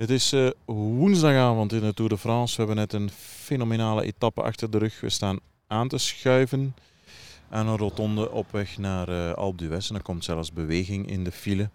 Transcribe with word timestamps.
Het 0.00 0.10
is 0.10 0.32
uh, 0.32 0.50
woensdagavond 0.64 1.72
in 1.72 1.80
de 1.80 1.94
Tour 1.94 2.10
de 2.10 2.18
France. 2.18 2.56
We 2.56 2.62
hebben 2.62 2.76
net 2.76 2.92
een 2.92 3.10
fenomenale 3.10 4.04
etappe 4.04 4.42
achter 4.42 4.70
de 4.70 4.78
rug. 4.78 5.00
We 5.00 5.08
staan 5.08 5.38
aan 5.66 5.88
te 5.88 5.98
schuiven 5.98 6.74
aan 7.48 7.66
een 7.66 7.76
rotonde 7.76 8.30
op 8.30 8.50
weg 8.50 8.78
naar 8.78 9.08
uh, 9.08 9.32
Alpe 9.32 9.56
d'Huez. 9.56 9.88
En 9.90 9.94
er 9.94 10.02
komt 10.02 10.24
zelfs 10.24 10.52
beweging 10.52 11.06
in 11.10 11.24
de 11.24 11.32
file. 11.32 11.70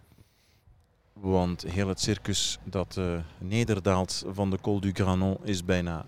Want 1.13 1.61
heel 1.61 1.87
het 1.87 1.99
circus 1.99 2.57
dat 2.63 2.95
uh, 2.99 3.19
nederdaalt 3.37 4.25
van 4.27 4.49
de 4.49 4.57
Col 4.61 4.79
du 4.79 4.91
Granon 4.93 5.37
is 5.43 5.65
bijna 5.65 6.05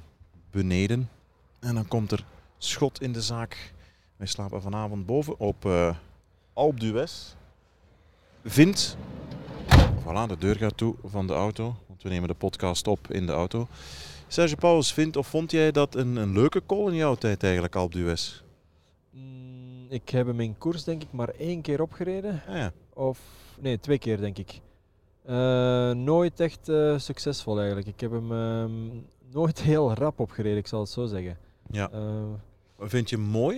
beneden. 0.52 1.10
En 1.60 1.76
dan 1.76 1.88
komt 1.88 2.12
er 2.12 2.26
schot 2.58 3.02
in 3.02 3.12
de 3.12 3.22
zaak. 3.22 3.74
Wij 4.16 4.28
slapen 4.28 4.62
vanavond 4.62 5.06
boven 5.06 5.40
op 5.40 5.66
uh, 5.66 5.96
Alpe 6.54 6.80
d'Huez. 6.80 7.34
Vindt, 8.44 8.98
voilà, 10.00 10.28
de 10.28 10.38
deur 10.38 10.56
gaat 10.56 10.78
toe 10.78 10.96
van 11.04 11.28
de 11.28 11.34
auto. 11.34 11.76
Want 11.98 12.10
we 12.10 12.16
nemen 12.16 12.36
de 12.36 12.46
podcast 12.46 12.88
op 12.88 13.12
in 13.12 13.26
de 13.26 13.32
auto. 13.32 13.68
Serge 14.28 14.56
Pauwels, 14.56 14.94
vindt 14.94 15.18
of 15.18 15.28
vond 15.28 15.52
jij 15.52 15.72
dat 15.72 15.96
een, 15.96 16.16
een 16.16 16.34
leuke 16.34 16.62
call 16.66 16.88
in 16.88 16.96
jouw 16.96 17.16
tijd 17.16 17.44
eigenlijk, 17.44 17.76
Alpe 17.76 17.98
d'Huez? 17.98 18.42
Mm, 19.10 19.86
ik 19.90 20.10
heb 20.10 20.28
hem 20.28 20.40
in 20.40 20.58
koers 20.58 20.84
denk 20.84 21.02
ik 21.04 21.12
maar 21.12 21.30
één 21.30 21.62
keer 21.62 21.82
opgereden. 21.82 22.42
Ah, 22.48 22.56
ja. 22.56 22.72
Of 22.94 23.20
nee, 23.60 23.80
twee 23.80 23.98
keer 23.98 24.20
denk 24.20 24.38
ik. 24.38 24.62
Uh, 25.30 25.92
nooit 25.92 26.40
echt 26.40 26.70
uh, 26.70 26.98
succesvol 26.98 27.58
eigenlijk. 27.58 27.88
Ik 27.88 28.00
heb 28.00 28.12
hem 28.12 28.32
uh, 28.32 28.66
nooit 29.32 29.62
heel 29.72 29.94
rap 29.94 30.20
opgereden, 30.20 30.58
ik 30.58 30.68
zal 30.68 30.80
het 30.80 30.90
zo 30.90 31.06
zeggen. 31.06 31.38
Ja. 31.70 31.90
Vind 32.80 33.10
je 33.10 33.16
hem 33.16 33.26
mooi? 33.26 33.56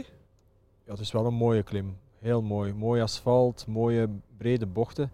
Ja, 0.85 0.91
het 0.91 0.99
is 0.99 1.12
wel 1.12 1.26
een 1.26 1.34
mooie 1.34 1.63
klim. 1.63 1.98
Heel 2.20 2.41
mooi. 2.41 2.73
Mooi 2.73 3.01
asfalt, 3.01 3.65
mooie 3.67 4.09
brede 4.37 4.65
bochten. 4.65 5.12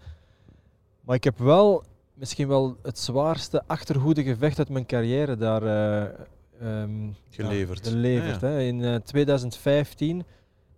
Maar 1.02 1.16
ik 1.16 1.24
heb 1.24 1.38
wel 1.38 1.84
misschien 2.16 2.48
wel 2.48 2.78
het 2.82 3.00
zwaarste 3.00 3.64
achterhoedegevecht 3.68 4.58
uit 4.58 4.70
mijn 4.70 4.86
carrière 4.86 5.38
daar 5.38 5.64
um, 6.62 7.16
geleverd. 7.30 7.86
Ja, 7.86 7.92
geleverd 7.92 8.42
ja, 8.42 8.48
ja. 8.48 8.54
Hè. 8.54 8.62
In 8.62 9.02
2015 9.04 10.24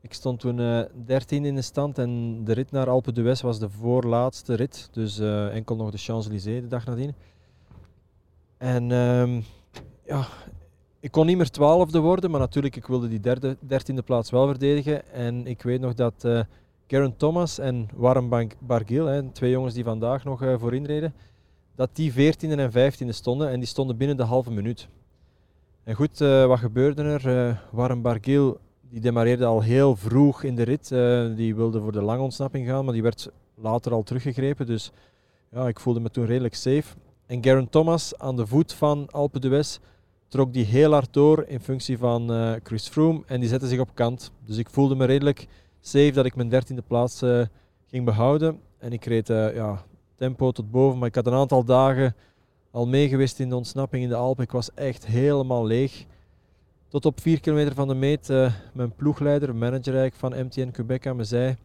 ik 0.01 0.13
stond 0.13 0.39
toen 0.39 0.59
uh, 0.59 0.81
13 1.05 1.45
in 1.45 1.55
de 1.55 1.61
stand 1.61 1.97
en 1.97 2.43
de 2.43 2.53
rit 2.53 2.71
naar 2.71 2.89
Alpe 2.89 3.11
d'Huez 3.11 3.41
was 3.41 3.59
de 3.59 3.69
voorlaatste 3.69 4.53
rit. 4.53 4.89
Dus 4.91 5.19
enkel 5.51 5.75
nog 5.75 5.91
de 5.91 5.97
Champs-Élysées 5.97 6.61
de 6.61 6.67
dag 6.67 6.85
nadien. 6.85 7.15
En 8.57 8.91
um, 8.91 9.43
ja, 10.05 10.27
ik 10.99 11.11
kon 11.11 11.25
niet 11.25 11.37
meer 11.37 11.49
twaalfde 11.49 11.99
worden, 11.99 12.31
maar 12.31 12.39
natuurlijk 12.39 12.75
ik 12.75 12.87
wilde 12.87 13.07
die 13.07 13.19
derde, 13.19 13.57
dertiende 13.59 14.01
plaats 14.01 14.29
wel 14.29 14.47
verdedigen. 14.47 15.11
En 15.11 15.47
ik 15.47 15.61
weet 15.61 15.81
nog 15.81 15.93
dat 15.93 16.45
Garen 16.89 17.17
Thomas 17.17 17.59
en 17.59 17.89
Warren 17.95 18.51
Barguil, 18.59 19.05
hè, 19.05 19.31
twee 19.31 19.51
jongens 19.51 19.73
die 19.73 19.83
vandaag 19.83 20.23
nog 20.23 20.43
uh, 20.43 20.55
voorin 20.57 20.85
reden, 20.85 21.13
dat 21.75 21.89
die 21.93 22.11
14e 22.11 22.37
en 22.39 22.71
15e 22.71 23.09
stonden 23.09 23.49
en 23.49 23.59
die 23.59 23.67
stonden 23.67 23.97
binnen 23.97 24.17
de 24.17 24.23
halve 24.23 24.51
minuut. 24.51 24.87
En 25.83 25.95
goed, 25.95 26.21
uh, 26.21 26.45
wat 26.45 26.59
gebeurde 26.59 27.03
er? 27.03 27.61
Warren 27.71 28.01
Barguil 28.01 28.59
die 28.89 28.99
demareerde 28.99 29.45
al 29.45 29.61
heel 29.61 29.95
vroeg 29.95 30.43
in 30.43 30.55
de 30.55 30.63
rit. 30.63 30.87
Die 31.37 31.55
wilde 31.55 31.81
voor 31.81 31.91
de 31.91 32.01
lange 32.01 32.21
ontsnapping 32.21 32.67
gaan, 32.67 32.85
maar 32.85 32.93
die 32.93 33.03
werd 33.03 33.29
later 33.55 33.91
al 33.91 34.03
teruggegrepen. 34.03 34.65
Dus 34.65 34.91
ja, 35.51 35.67
ik 35.67 35.79
voelde 35.79 35.99
me 35.99 36.09
toen 36.09 36.25
redelijk 36.25 36.55
safe. 36.55 36.95
En 37.25 37.43
Garen 37.43 37.69
Thomas 37.69 38.17
aan 38.17 38.35
de 38.35 38.47
voet 38.47 38.73
van 38.73 39.07
Alpe 39.11 39.39
d'Huez 39.39 39.77
trok 40.27 40.53
die 40.53 40.65
heel 40.65 40.91
hard 40.91 41.13
door 41.13 41.45
in 41.47 41.59
functie 41.59 41.97
van 41.97 42.31
Chris 42.63 42.87
Froome 42.87 43.23
en 43.25 43.39
die 43.39 43.49
zette 43.49 43.67
zich 43.67 43.79
op 43.79 43.89
kant. 43.93 44.31
Dus 44.45 44.57
ik 44.57 44.69
voelde 44.69 44.95
me 44.95 45.05
redelijk 45.05 45.47
safe 45.79 46.11
dat 46.11 46.25
ik 46.25 46.35
mijn 46.35 46.49
dertiende 46.49 46.81
plaats 46.81 47.23
uh, 47.23 47.45
ging 47.87 48.05
behouden. 48.05 48.59
En 48.77 48.91
ik 48.91 49.05
reed 49.05 49.27
ja, 49.27 49.83
tempo 50.15 50.51
tot 50.51 50.71
boven, 50.71 50.99
maar 50.99 51.07
ik 51.07 51.15
had 51.15 51.27
een 51.27 51.33
aantal 51.33 51.63
dagen 51.63 52.15
al 52.71 52.87
meegeweest 52.87 53.39
in 53.39 53.49
de 53.49 53.55
ontsnapping 53.55 54.03
in 54.03 54.09
de 54.09 54.15
Alpen. 54.15 54.43
Ik 54.43 54.51
was 54.51 54.73
echt 54.73 55.05
helemaal 55.05 55.65
leeg. 55.65 56.05
Tot 56.87 57.05
op 57.05 57.21
4 57.21 57.39
kilometer 57.39 57.73
van 57.73 57.87
de 57.87 57.95
meet, 57.95 58.29
uh, 58.29 58.53
mijn 58.73 58.95
ploegleider, 58.95 59.55
manager 59.55 60.11
van 60.13 60.45
MTN 60.45 60.71
Quebec, 60.71 61.13
me 61.15 61.23
zei, 61.23 61.55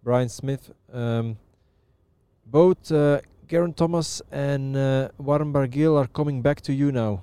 Brian 0.00 0.28
Smith, 0.28 0.70
um, 0.94 1.38
both 2.42 2.90
uh, 2.90 3.16
Garen 3.46 3.74
Thomas 3.74 4.22
en 4.28 4.74
uh, 4.74 5.04
Warren 5.16 5.52
Barguil 5.52 5.98
are 5.98 6.10
coming 6.10 6.42
back 6.42 6.58
to 6.58 6.72
you 6.72 6.92
now. 6.92 7.18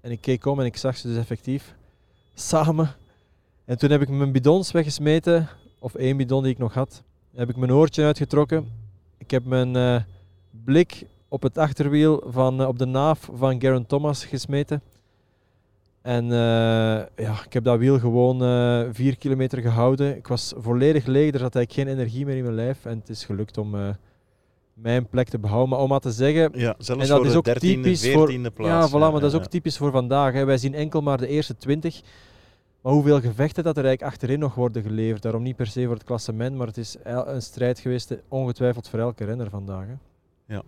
En 0.00 0.10
ik 0.10 0.20
keek 0.20 0.46
om 0.46 0.60
en 0.60 0.66
ik 0.66 0.76
zag 0.76 0.96
ze 0.96 1.08
dus 1.08 1.16
effectief 1.16 1.74
samen. 2.34 2.94
En 3.64 3.78
toen 3.78 3.90
heb 3.90 4.00
ik 4.00 4.08
mijn 4.08 4.32
bidons 4.32 4.72
weggesmeten, 4.72 5.48
of 5.78 5.94
één 5.94 6.16
bidon 6.16 6.42
die 6.42 6.52
ik 6.52 6.58
nog 6.58 6.74
had. 6.74 7.02
Heb 7.34 7.48
ik 7.48 7.56
mijn 7.56 7.72
oortje 7.72 8.04
uitgetrokken. 8.04 8.68
Ik 9.18 9.30
heb 9.30 9.44
mijn 9.44 10.04
blik 10.64 11.06
op 11.28 11.42
het 11.42 11.58
achterwiel 11.58 12.22
van, 12.26 12.66
op 12.66 12.78
de 12.78 12.84
naaf 12.84 13.28
van 13.32 13.60
Garen 13.60 13.86
Thomas 13.86 14.24
gesmeten. 14.24 14.82
En 16.02 16.24
uh, 16.24 16.30
ja, 17.16 17.44
ik 17.44 17.52
heb 17.52 17.64
dat 17.64 17.78
wiel 17.78 17.98
gewoon 17.98 18.38
vier 18.94 19.16
kilometer 19.16 19.60
gehouden. 19.60 20.16
Ik 20.16 20.26
was 20.26 20.54
volledig 20.56 21.06
leeg, 21.06 21.32
er 21.32 21.38
zat 21.38 21.54
eigenlijk 21.54 21.88
geen 21.88 21.98
energie 21.98 22.26
meer 22.26 22.36
in 22.36 22.42
mijn 22.42 22.54
lijf. 22.54 22.84
En 22.84 22.98
het 22.98 23.08
is 23.08 23.24
gelukt 23.24 23.58
om 23.58 23.96
mijn 24.76 25.08
plek 25.08 25.28
te 25.28 25.38
behouden. 25.38 25.68
Maar 25.68 25.78
om 25.78 25.88
maar 25.88 26.00
te 26.00 26.10
zeggen, 26.10 26.50
ja, 26.54 26.74
zelfs 26.78 27.02
en 27.02 27.08
dat 27.08 27.16
voor 27.16 27.26
is 27.26 27.34
ook 27.34 27.44
de 27.44 27.54
13e, 27.54 27.58
typisch 27.58 28.08
14e 28.08 28.12
voor, 28.12 28.50
plaats. 28.50 28.90
Ja, 28.90 28.98
voilà, 28.98 29.12
maar 29.12 29.20
dat 29.20 29.32
is 29.32 29.34
ook 29.34 29.46
typisch 29.46 29.76
voor 29.76 29.90
vandaag. 29.90 30.32
Hè. 30.32 30.44
Wij 30.44 30.58
zien 30.58 30.74
enkel 30.74 31.00
maar 31.00 31.18
de 31.18 31.26
eerste 31.26 31.56
20. 31.56 32.00
Maar 32.86 32.94
hoeveel 32.94 33.20
gevechten 33.20 33.64
dat 33.64 33.76
er 33.76 33.84
eigenlijk 33.84 34.14
achterin 34.14 34.38
nog 34.38 34.54
worden 34.54 34.82
geleverd. 34.82 35.22
Daarom 35.22 35.42
niet 35.42 35.56
per 35.56 35.66
se 35.66 35.84
voor 35.84 35.94
het 35.94 36.04
klassement, 36.04 36.56
maar 36.56 36.66
het 36.66 36.76
is 36.76 36.96
een 37.02 37.42
strijd 37.42 37.78
geweest, 37.78 38.16
ongetwijfeld 38.28 38.88
voor 38.88 38.98
elke 38.98 39.24
renner 39.24 39.50
vandaag. 39.50 39.86
Hè. 39.86 39.94
Ja, 40.54 40.62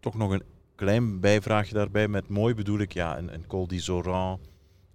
toch 0.00 0.14
nog 0.14 0.30
een 0.30 0.42
klein 0.74 1.20
bijvraagje 1.20 1.74
daarbij. 1.74 2.08
Met 2.08 2.28
mooi 2.28 2.54
bedoel 2.54 2.78
ik 2.78 2.92
ja, 2.92 3.18
een, 3.18 3.34
een 3.34 3.46
Col 3.46 3.66
d'Isoran 3.66 4.38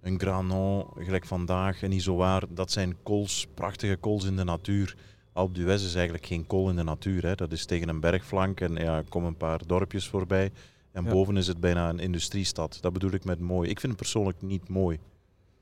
een 0.00 0.20
Granon, 0.20 0.86
gelijk 0.96 1.26
vandaag, 1.26 1.82
een 1.82 1.92
Isoar, 1.92 2.44
dat 2.50 2.70
zijn 2.70 2.96
kools, 3.02 3.46
prachtige 3.54 3.96
kools 3.96 4.24
in 4.24 4.36
de 4.36 4.44
natuur. 4.44 4.96
Alpe 5.32 5.52
d'Huez 5.52 5.84
is 5.84 5.94
eigenlijk 5.94 6.26
geen 6.26 6.46
kool 6.46 6.68
in 6.70 6.76
de 6.76 6.82
natuur. 6.82 7.26
Hè. 7.26 7.34
Dat 7.34 7.52
is 7.52 7.64
tegen 7.64 7.88
een 7.88 8.00
bergflank 8.00 8.60
en 8.60 8.74
ja, 8.74 9.02
komen 9.08 9.28
een 9.28 9.36
paar 9.36 9.60
dorpjes 9.66 10.08
voorbij. 10.08 10.50
En 10.92 11.04
Ja. 11.04 11.10
boven 11.10 11.36
is 11.36 11.46
het 11.46 11.60
bijna 11.60 11.88
een 11.88 11.98
industriestad. 11.98 12.78
Dat 12.80 12.92
bedoel 12.92 13.12
ik 13.12 13.24
met 13.24 13.40
mooi. 13.40 13.70
Ik 13.70 13.80
vind 13.80 13.92
het 13.92 14.00
persoonlijk 14.00 14.42
niet 14.42 14.68
mooi. 14.68 14.98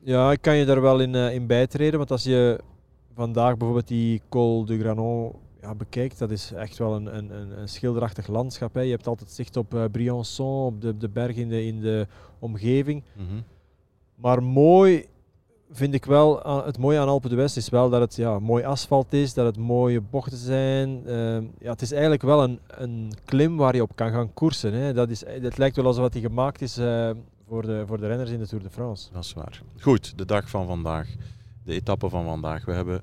Ja, 0.06 0.33
ik 0.33 0.41
kan 0.41 0.56
je 0.56 0.65
daar 0.65 0.81
wel 0.81 1.00
in, 1.00 1.15
eh, 1.15 1.34
in 1.34 1.47
bijtreden. 1.47 1.99
Want 1.99 2.11
als 2.11 2.25
je 2.25 2.61
vandaag 3.15 3.56
bijvoorbeeld 3.56 3.89
die 3.89 4.22
Col 4.28 4.65
du 4.65 4.78
Granon 4.78 5.33
ja, 5.61 5.75
bekijkt, 5.75 6.19
dat 6.19 6.31
is 6.31 6.53
echt 6.53 6.78
wel 6.78 6.94
een, 6.94 7.17
een, 7.17 7.59
een, 7.59 7.69
schilderachtig 7.69 8.27
landschap. 8.27 8.75
Hè. 8.75 8.81
Je 8.81 8.91
hebt 8.91 9.06
altijd 9.06 9.31
zicht 9.31 9.56
op 9.56 9.75
eh, 9.75 9.84
Briançon, 9.93 10.66
op 10.66 10.81
de, 10.81 10.97
de 10.97 11.09
berg 11.09 11.37
in 11.37 11.49
de, 11.49 11.65
in 11.65 11.81
de 11.81 12.06
omgeving. 12.39 13.03
Mhm. 13.12 13.41
Maar 14.15 14.43
mooi 14.43 15.06
vind 15.71 15.95
ik 15.95 16.05
wel, 16.05 16.62
het 16.65 16.78
mooie 16.78 16.99
aan 16.99 17.09
Alpe 17.09 17.28
d'Huez 17.28 17.56
is 17.56 17.69
wel 17.69 17.91
dat 17.91 18.00
het 18.00 18.16
ja, 18.16 18.39
mooi 18.39 18.65
asfalt 18.65 19.12
is, 19.12 19.34
dat 19.34 19.47
het 19.47 19.59
mooie 19.59 20.00
bochten 20.00 20.39
zijn. 20.39 21.06
Ehm, 21.06 21.45
ja, 21.59 21.71
het 21.71 21.83
is 21.83 21.93
eigenlijk 21.93 22.22
wel 22.22 22.43
een, 22.43 22.61
een 22.66 23.12
klim 23.25 23.56
waar 23.56 23.75
je 23.75 23.83
op 23.83 23.97
kan 23.97 24.11
gaan 24.11 24.34
koersen. 24.34 24.72
Hè. 24.72 24.93
Dat 24.93 25.11
is, 25.11 25.27
het 25.27 25.59
lijkt 25.59 25.77
wel 25.77 25.87
alsof 25.87 26.09
die 26.09 26.22
gemaakt 26.22 26.62
is 26.62 26.78
eh, 26.78 27.11
voor, 27.47 27.62
de, 27.62 27.84
voor 27.87 27.99
de 27.99 28.07
renners 28.07 28.31
in 28.31 28.39
de 28.39 28.47
Tour 28.47 28.65
de 28.65 28.71
France. 28.71 29.09
Dat 29.12 29.25
is 29.25 29.33
waar. 29.33 29.62
Goed, 29.81 30.19
de 30.19 30.25
dag 30.25 30.51
van 30.51 30.67
vandaag. 30.67 31.09
De 31.65 31.73
etappe 31.73 32.09
van 32.09 32.25
vandaag. 32.25 32.65
We 32.65 32.73
hebben 32.73 33.01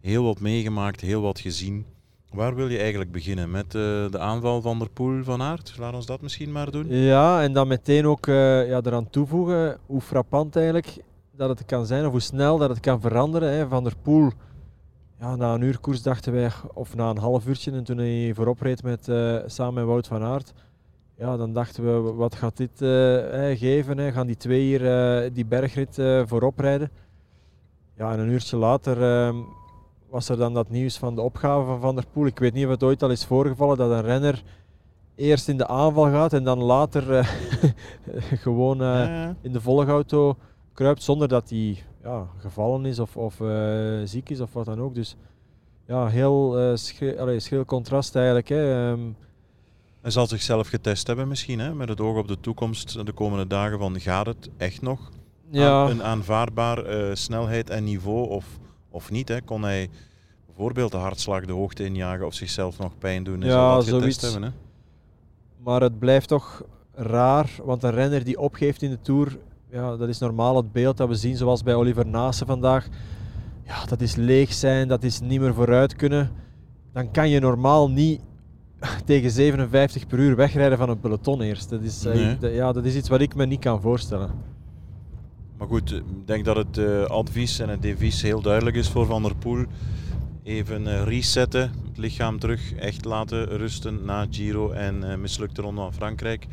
heel 0.00 0.24
wat 0.24 0.40
meegemaakt, 0.40 1.00
heel 1.00 1.22
wat 1.22 1.40
gezien. 1.40 1.86
Waar 2.30 2.54
wil 2.54 2.68
je 2.68 2.78
eigenlijk 2.78 3.12
beginnen? 3.12 3.50
Met 3.50 3.64
eh, 3.64 3.70
de 4.10 4.18
aanval 4.18 4.60
van 4.60 4.78
der 4.78 4.90
Poel 4.90 5.22
van 5.24 5.42
Aert? 5.42 5.74
Laat 5.78 5.94
ons 5.94 6.06
dat 6.06 6.20
misschien 6.20 6.52
maar 6.52 6.70
doen. 6.70 6.86
Ja, 6.88 7.42
en 7.42 7.52
dan 7.52 7.68
meteen 7.68 8.06
ook 8.06 8.26
eh, 8.26 8.68
ja, 8.68 8.80
eraan 8.82 9.10
toevoegen 9.10 9.78
hoe 9.86 10.00
frappant 10.00 10.56
eigenlijk 10.56 10.96
dat 11.36 11.48
het 11.48 11.64
kan 11.64 11.86
zijn, 11.86 12.06
of 12.06 12.10
hoe 12.10 12.20
snel 12.20 12.58
dat 12.58 12.68
het 12.68 12.80
kan 12.80 13.00
veranderen. 13.00 13.52
Hè. 13.52 13.68
Van 13.68 13.84
der 13.84 13.96
Poel, 14.02 14.30
ja, 15.20 15.36
na 15.36 15.54
een 15.54 15.62
uur 15.62 15.78
koers 15.78 16.02
dachten 16.02 16.32
wij, 16.32 16.50
of 16.74 16.96
na 16.96 17.10
een 17.10 17.18
half 17.18 17.46
uurtje, 17.46 17.72
en 17.72 17.84
toen 17.84 17.98
hij 17.98 18.32
voorop 18.34 18.60
reed 18.60 18.82
met, 18.82 19.08
eh, 19.08 19.36
samen 19.46 19.74
met 19.74 19.84
Wout 19.84 20.06
van 20.06 20.22
Aert, 20.22 20.52
ja, 21.16 21.36
dan 21.36 21.52
dachten 21.52 21.84
we, 21.84 22.12
wat 22.12 22.34
gaat 22.34 22.56
dit 22.56 22.82
eh, 22.82 23.58
geven? 23.58 23.98
Hè? 23.98 24.12
Gaan 24.12 24.26
die 24.26 24.36
twee 24.36 24.60
hier 24.60 24.86
eh, 24.86 25.30
die 25.32 25.46
bergrit 25.46 25.98
eh, 25.98 26.22
voorop 26.26 26.58
rijden? 26.58 26.90
Ja, 27.96 28.12
en 28.12 28.18
een 28.18 28.28
uurtje 28.28 28.56
later 28.56 29.02
ehm, 29.02 29.36
was 30.08 30.28
er 30.28 30.36
dan 30.36 30.54
dat 30.54 30.70
nieuws 30.70 30.98
van 30.98 31.14
de 31.14 31.20
opgave 31.20 31.66
van 31.66 31.80
Van 31.80 31.94
der 31.94 32.06
Poel. 32.12 32.26
Ik 32.26 32.38
weet 32.38 32.54
niet 32.54 32.64
of 32.64 32.70
het 32.70 32.82
ooit 32.82 33.02
al 33.02 33.10
is 33.10 33.24
voorgevallen 33.24 33.76
dat 33.76 33.90
een 33.90 34.02
renner 34.02 34.42
eerst 35.14 35.48
in 35.48 35.56
de 35.56 35.66
aanval 35.66 36.10
gaat 36.10 36.32
en 36.32 36.44
dan 36.44 36.62
later 36.62 37.24
gewoon 38.44 38.82
in 39.40 39.52
de 39.52 39.60
volgauto 39.60 40.36
kruipt 40.72 41.02
zonder 41.02 41.28
dat 41.28 41.50
hij 41.50 41.82
ja, 42.02 42.26
gevallen 42.38 42.84
is 42.84 42.98
of, 42.98 43.16
of 43.16 43.40
ziek 44.04 44.30
is 44.30 44.40
of 44.40 44.52
wat 44.52 44.64
dan 44.64 44.80
ook. 44.80 44.94
Dus 44.94 45.16
ja, 45.86 46.06
heel 46.06 46.56
allee, 47.18 47.40
schril 47.40 47.64
contrast 47.64 48.16
eigenlijk. 48.16 48.48
Hè. 48.48 48.90
Ehm, 48.90 49.00
Hij 50.04 50.12
zal 50.12 50.26
zichzelf 50.26 50.68
getest 50.68 51.06
hebben 51.06 51.28
misschien, 51.28 51.58
hè? 51.58 51.74
met 51.74 51.88
het 51.88 52.00
oog 52.00 52.16
op 52.18 52.28
de 52.28 52.40
toekomst 52.40 53.06
de 53.06 53.12
komende 53.12 53.46
dagen. 53.46 53.78
Van, 53.78 54.00
gaat 54.00 54.26
het 54.26 54.50
echt 54.56 54.82
nog 54.82 55.10
ja, 55.50 55.82
aan 55.82 55.90
een 55.90 56.02
aanvaardbaar 56.02 56.84
eh, 56.84 57.14
snelheid 57.14 57.70
en 57.70 57.84
niveau 57.84 58.28
of, 58.28 58.46
of 58.90 59.10
niet? 59.10 59.28
Hè? 59.28 59.42
Kon 59.42 59.62
hij 59.62 59.88
bijvoorbeeld 60.46 60.90
de 60.92 60.96
hartslag 60.96 61.44
de 61.44 61.52
hoogte 61.52 61.84
injagen 61.84 62.26
of 62.26 62.34
zichzelf 62.34 62.78
nog 62.78 62.98
pijn 62.98 63.24
doen? 63.24 63.40
Hij 63.40 63.48
Ja, 63.50 63.54
zal 63.54 63.74
dat 63.74 63.84
getest 63.84 64.20
zoiets. 64.20 64.22
hebben. 64.22 64.42
Hè? 64.42 64.56
maar 65.62 65.80
het 65.80 65.98
blijft 65.98 66.28
toch 66.28 66.62
raar, 66.94 67.50
want 67.64 67.82
een 67.82 67.90
renner 67.90 68.24
die 68.24 68.38
opgeeft 68.40 68.82
in 68.82 68.90
de 68.90 69.00
Tour, 69.00 69.38
ja, 69.70 69.96
dat 69.96 70.08
is 70.08 70.18
normaal 70.18 70.56
het 70.56 70.72
beeld 70.72 70.96
dat 70.96 71.08
we 71.08 71.14
zien 71.14 71.36
zoals 71.36 71.62
bij 71.62 71.74
Oliver 71.74 72.06
Naassen 72.06 72.46
vandaag. 72.46 72.86
Ja, 73.66 73.84
dat 73.84 74.00
is 74.00 74.14
leeg 74.16 74.52
zijn, 74.52 74.88
dat 74.88 75.02
is 75.02 75.20
niet 75.20 75.40
meer 75.40 75.54
vooruit 75.54 75.96
kunnen. 75.96 76.30
Dan 76.92 77.10
kan 77.10 77.28
je 77.28 77.40
normaal 77.40 77.90
niet 77.90 78.20
tegen 79.06 79.30
57 79.30 80.06
per 80.06 80.18
uur 80.18 80.36
wegrijden 80.36 80.78
van 80.78 80.88
een 80.88 81.00
peloton 81.00 81.40
eerst. 81.40 81.70
Dat 81.70 81.82
is, 81.82 82.04
eh, 82.04 82.14
Nee. 82.40 82.54
ja, 82.54 82.72
dat 82.72 82.84
is 82.84 82.94
iets 82.94 83.08
wat 83.08 83.20
ik 83.20 83.34
me 83.34 83.46
niet 83.46 83.60
kan 83.60 83.80
voorstellen. 83.80 84.30
Maar 85.58 85.68
goed, 85.68 85.92
ik 85.92 86.02
denk 86.26 86.44
dat 86.44 86.56
het 86.56 86.78
eh, 86.78 87.02
advies 87.04 87.58
en 87.58 87.68
het 87.68 87.82
devies 87.82 88.22
heel 88.22 88.40
duidelijk 88.40 88.76
is 88.76 88.88
voor 88.88 89.06
Van 89.06 89.22
der 89.22 89.34
Poel. 89.36 89.64
Even 90.42 90.86
eh, 90.86 91.02
resetten, 91.04 91.60
het 91.88 91.98
lichaam 91.98 92.38
terug, 92.38 92.74
echt 92.74 93.04
laten 93.04 93.44
rusten 93.56 94.04
na 94.04 94.26
Giro 94.30 94.70
en 94.70 95.10
eh, 95.10 95.16
mislukte 95.18 95.62
ronde 95.62 95.80
van 95.80 95.94
Frankrijk. 95.94 96.46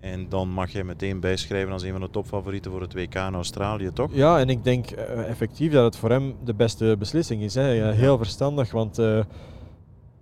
En 0.00 0.28
dan 0.28 0.48
mag 0.48 0.70
jij 0.72 0.84
meteen 0.84 1.20
bijschrijven 1.20 1.72
als 1.72 1.82
een 1.82 1.92
van 1.92 2.00
de 2.00 2.10
topfavorieten 2.10 2.70
voor 2.70 2.80
het 2.80 2.94
WK 2.94 3.14
in 3.14 3.34
Australië, 3.34 3.90
toch? 3.92 4.10
Ja, 4.12 4.38
en 4.38 4.48
ik 4.48 4.64
denk 4.64 4.90
eh, 4.90 5.28
effectief 5.28 5.72
dat 5.72 5.84
het 5.84 5.96
voor 5.96 6.10
hem 6.10 6.34
de 6.44 6.54
beste 6.54 6.96
beslissing 6.98 7.42
is. 7.42 7.54
Hè. 7.54 7.92
Heel 7.92 8.16
verstandig, 8.16 8.70
want 8.70 8.98
eh, 8.98 9.20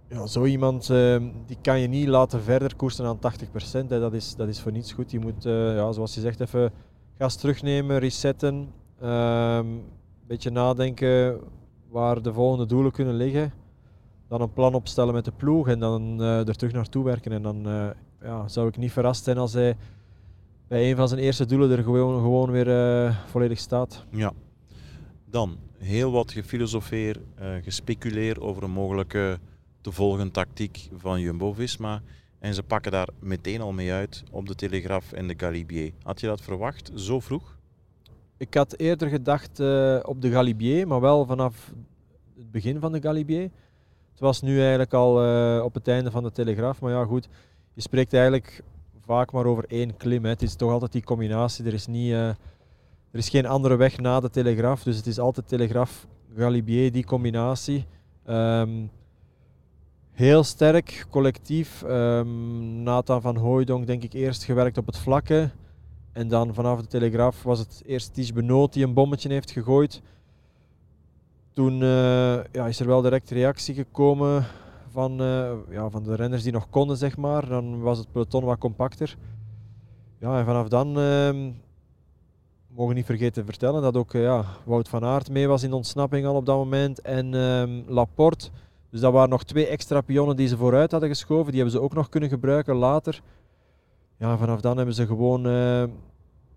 ja, 0.09 0.27
zo 0.27 0.45
iemand 0.45 0.91
eh, 0.91 1.17
die 1.47 1.57
kan 1.61 1.81
je 1.81 1.87
niet 1.87 2.09
laten 2.09 2.43
verder 2.43 2.77
koersen 2.77 3.07
aan 3.07 3.19
80%. 3.19 3.21
Hè. 3.71 4.01
Dat, 4.01 4.13
is, 4.13 4.35
dat 4.37 4.49
is 4.49 4.61
voor 4.61 4.73
niets 4.73 4.93
goed. 4.93 5.11
Je 5.11 5.19
moet, 5.19 5.47
eh, 5.47 5.75
ja, 5.75 5.93
zoals 5.93 6.15
je 6.15 6.21
zegt, 6.21 6.41
even 6.41 6.73
gas 7.19 7.37
terugnemen, 7.37 7.99
resetten. 7.99 8.69
Een 9.01 9.83
beetje 10.27 10.51
nadenken 10.51 11.41
waar 11.89 12.23
de 12.23 12.33
volgende 12.33 12.67
doelen 12.67 12.93
kunnen 12.93 13.15
liggen. 13.15 13.53
Dan 14.29 14.41
een 14.41 14.53
plan 14.53 14.75
opstellen 14.75 15.15
met 15.15 15.25
de 15.25 15.33
ploeg 15.33 15.69
en 15.69 15.79
dan 15.79 16.21
eh, 16.21 16.49
er 16.49 16.57
terug 16.57 16.73
naartoe 16.73 17.05
werken. 17.05 17.33
En 17.33 17.43
dan 17.43 17.69
eh, 17.69 17.89
ja, 18.23 18.49
zou 18.49 18.69
ik 18.69 18.77
niet 18.77 18.93
verrast 18.93 19.25
zijn 19.25 19.39
als 19.39 19.53
hij 19.53 19.77
bij 20.69 20.91
een 20.91 20.97
van 20.97 21.09
zijn 21.09 21.21
eerste 21.21 21.47
doelen 21.47 21.71
er 21.71 21.83
gewoon, 21.83 22.21
gewoon 22.21 22.51
weer 22.51 23.15
volledig 23.27 23.59
staat. 23.59 24.05
Ja. 24.11 24.33
Dan 25.31 25.57
heel 25.79 26.13
wat 26.13 26.33
gefilosofeer, 26.33 27.21
gespeculeer 27.63 28.41
over 28.41 28.63
een 28.63 28.71
mogelijke 28.71 29.39
te 29.87 29.93
volgen 29.93 30.31
tactiek 30.31 30.89
van 30.97 31.21
Jumbo-Visma. 31.21 32.03
En 32.39 32.55
ze 32.55 32.63
pakken 32.63 32.93
daar 32.93 33.09
meteen 33.19 33.61
al 33.61 33.73
mee 33.73 33.93
uit 33.93 34.23
op 34.31 34.47
de 34.47 34.55
Telegraaf 34.55 35.13
en 35.13 35.27
de 35.29 35.35
Galibier. 35.37 35.93
Had 36.03 36.21
je 36.21 36.27
dat 36.27 36.41
verwacht, 36.41 36.91
zo 36.95 37.21
vroeg? 37.21 37.57
Ik 38.37 38.55
had 38.55 38.79
eerder 38.79 39.09
gedacht 39.09 39.61
eh, 39.61 39.99
op 40.03 40.21
de 40.23 40.31
Galibier, 40.31 40.87
maar 40.87 41.01
wel 41.01 41.27
vanaf 41.27 41.73
het 42.37 42.51
begin 42.51 42.81
van 42.81 42.93
de 42.93 43.01
Galibier. 43.01 43.43
Het 44.11 44.21
was 44.21 44.43
nu 44.43 44.61
eigenlijk 44.61 44.93
al 44.93 45.25
eh, 45.25 45.65
op 45.65 45.75
het 45.75 45.89
einde 45.89 46.11
van 46.11 46.23
de 46.23 46.33
Telegraaf. 46.33 46.81
Maar 46.81 46.93
ja, 46.93 47.05
goed, 47.05 47.29
je 47.75 47.81
spreekt 47.81 48.13
eigenlijk 48.13 48.63
vaak 49.05 49.33
maar 49.33 49.47
over 49.47 49.65
één 49.69 49.97
klim. 49.97 50.25
Hè. 50.25 50.31
Het 50.31 50.43
is 50.43 50.55
toch 50.55 50.71
altijd 50.71 50.93
die 50.93 51.05
combinatie. 51.05 51.65
Er 51.65 51.75
is, 51.75 51.87
niet, 51.87 52.13
eh, 52.13 52.29
er 52.29 52.39
is 53.19 53.29
geen 53.29 53.47
andere 53.47 53.77
weg 53.77 53.99
na 53.99 54.21
de 54.21 54.31
Telegraaf. 54.31 54.83
Dus 54.83 54.97
het 54.97 55.07
is 55.07 55.19
altijd 55.19 55.49
Telegraaf, 55.49 56.07
Galibier, 56.37 56.93
die 56.93 57.05
combinatie. 57.05 57.87
Ehm, 58.25 58.87
heel 60.17 60.45
sterk, 60.45 61.07
collectief. 61.11 61.83
Ehm, 61.83 62.83
Nathan 62.83 63.21
van 63.21 63.37
Hooijdonk 63.37 63.87
denk 63.87 64.03
ik 64.03 64.13
eerst 64.13 64.45
gewerkt 64.45 64.79
op 64.79 64.87
het 64.87 64.99
vlakke. 64.99 65.51
En 66.13 66.29
dan 66.29 66.55
vanaf 66.55 66.81
de 66.81 66.87
Telegraaf 66.87 67.43
was 67.43 67.59
het 67.59 67.83
eerst 67.87 68.15
Ties 68.15 68.33
Benoot 68.33 68.73
die 68.73 68.85
een 68.85 68.95
bommetje 68.95 69.33
heeft 69.33 69.51
gegooid. 69.51 70.03
Toen 71.53 71.83
eh, 71.83 72.45
ja, 72.53 72.67
is 72.67 72.81
er 72.81 72.87
wel 72.87 73.03
direct 73.03 73.31
reactie 73.31 73.75
gekomen 73.75 74.47
van, 74.91 75.21
eh, 75.21 75.53
ja, 75.71 75.91
van 75.91 76.03
de 76.03 76.15
renners 76.15 76.43
die 76.43 76.53
nog 76.53 76.71
konden, 76.71 76.97
zeg 76.97 77.17
maar. 77.17 77.49
Dan 77.49 77.81
was 77.81 77.99
het 77.99 78.13
peloton 78.13 78.45
wat 78.45 78.59
compacter. 78.59 79.17
Ja, 80.19 80.39
en 80.39 80.45
vanaf 80.45 80.69
dan 80.69 80.99
ehm 80.99 81.51
mogen 82.77 82.95
niet 82.95 83.07
vergeten 83.07 83.33
te 83.33 83.45
vertellen 83.45 83.83
dat 83.83 83.97
ook 83.97 84.15
eh, 84.15 84.23
ja, 84.23 84.45
Wout 84.65 84.89
van 84.89 85.05
Aert 85.05 85.31
mee 85.31 85.49
was 85.49 85.63
in 85.63 85.73
ontsnapping 85.73 86.27
al 86.27 86.35
op 86.35 86.47
dat 86.47 86.57
moment. 86.57 87.01
En 87.01 87.35
ehm, 87.35 87.83
Laporte. 87.87 88.51
Dus 88.91 89.01
dat 89.01 89.13
waren 89.13 89.29
nog 89.29 89.45
twee 89.45 89.67
extra 89.67 90.01
pionnen 90.01 90.37
die 90.37 90.49
ze 90.49 90.57
vooruit 90.57 90.91
hadden 90.91 91.09
geschoven. 91.09 91.53
Die 91.53 91.61
hebben 91.61 91.79
ze 91.81 91.85
ook 91.85 91.95
nog 91.95 92.09
kunnen 92.09 92.29
gebruiken 92.29 92.75
later. 92.75 93.23
Ja, 94.19 94.37
vanaf 94.37 94.61
dan 94.61 94.77
hebben 94.77 94.95
ze 94.95 95.07
gewoon 95.07 95.47
eh, 95.47 95.85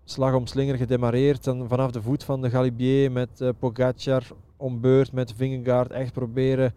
slag 0.04 0.34
om 0.34 0.46
slinger 0.46 0.76
gedemareerd. 0.76 1.46
En 1.46 1.68
vanaf 1.68 1.90
de 1.90 2.02
voet 2.02 2.24
van 2.24 2.42
de 2.42 2.50
Galibier 2.50 3.12
met 3.12 3.40
eh 3.40 3.48
Pogacar 3.58 4.22
om 4.56 4.80
beurt, 4.80 5.12
met 5.12 5.32
Vingegaard 5.36 5.90
echt 5.90 6.12
proberen... 6.12 6.74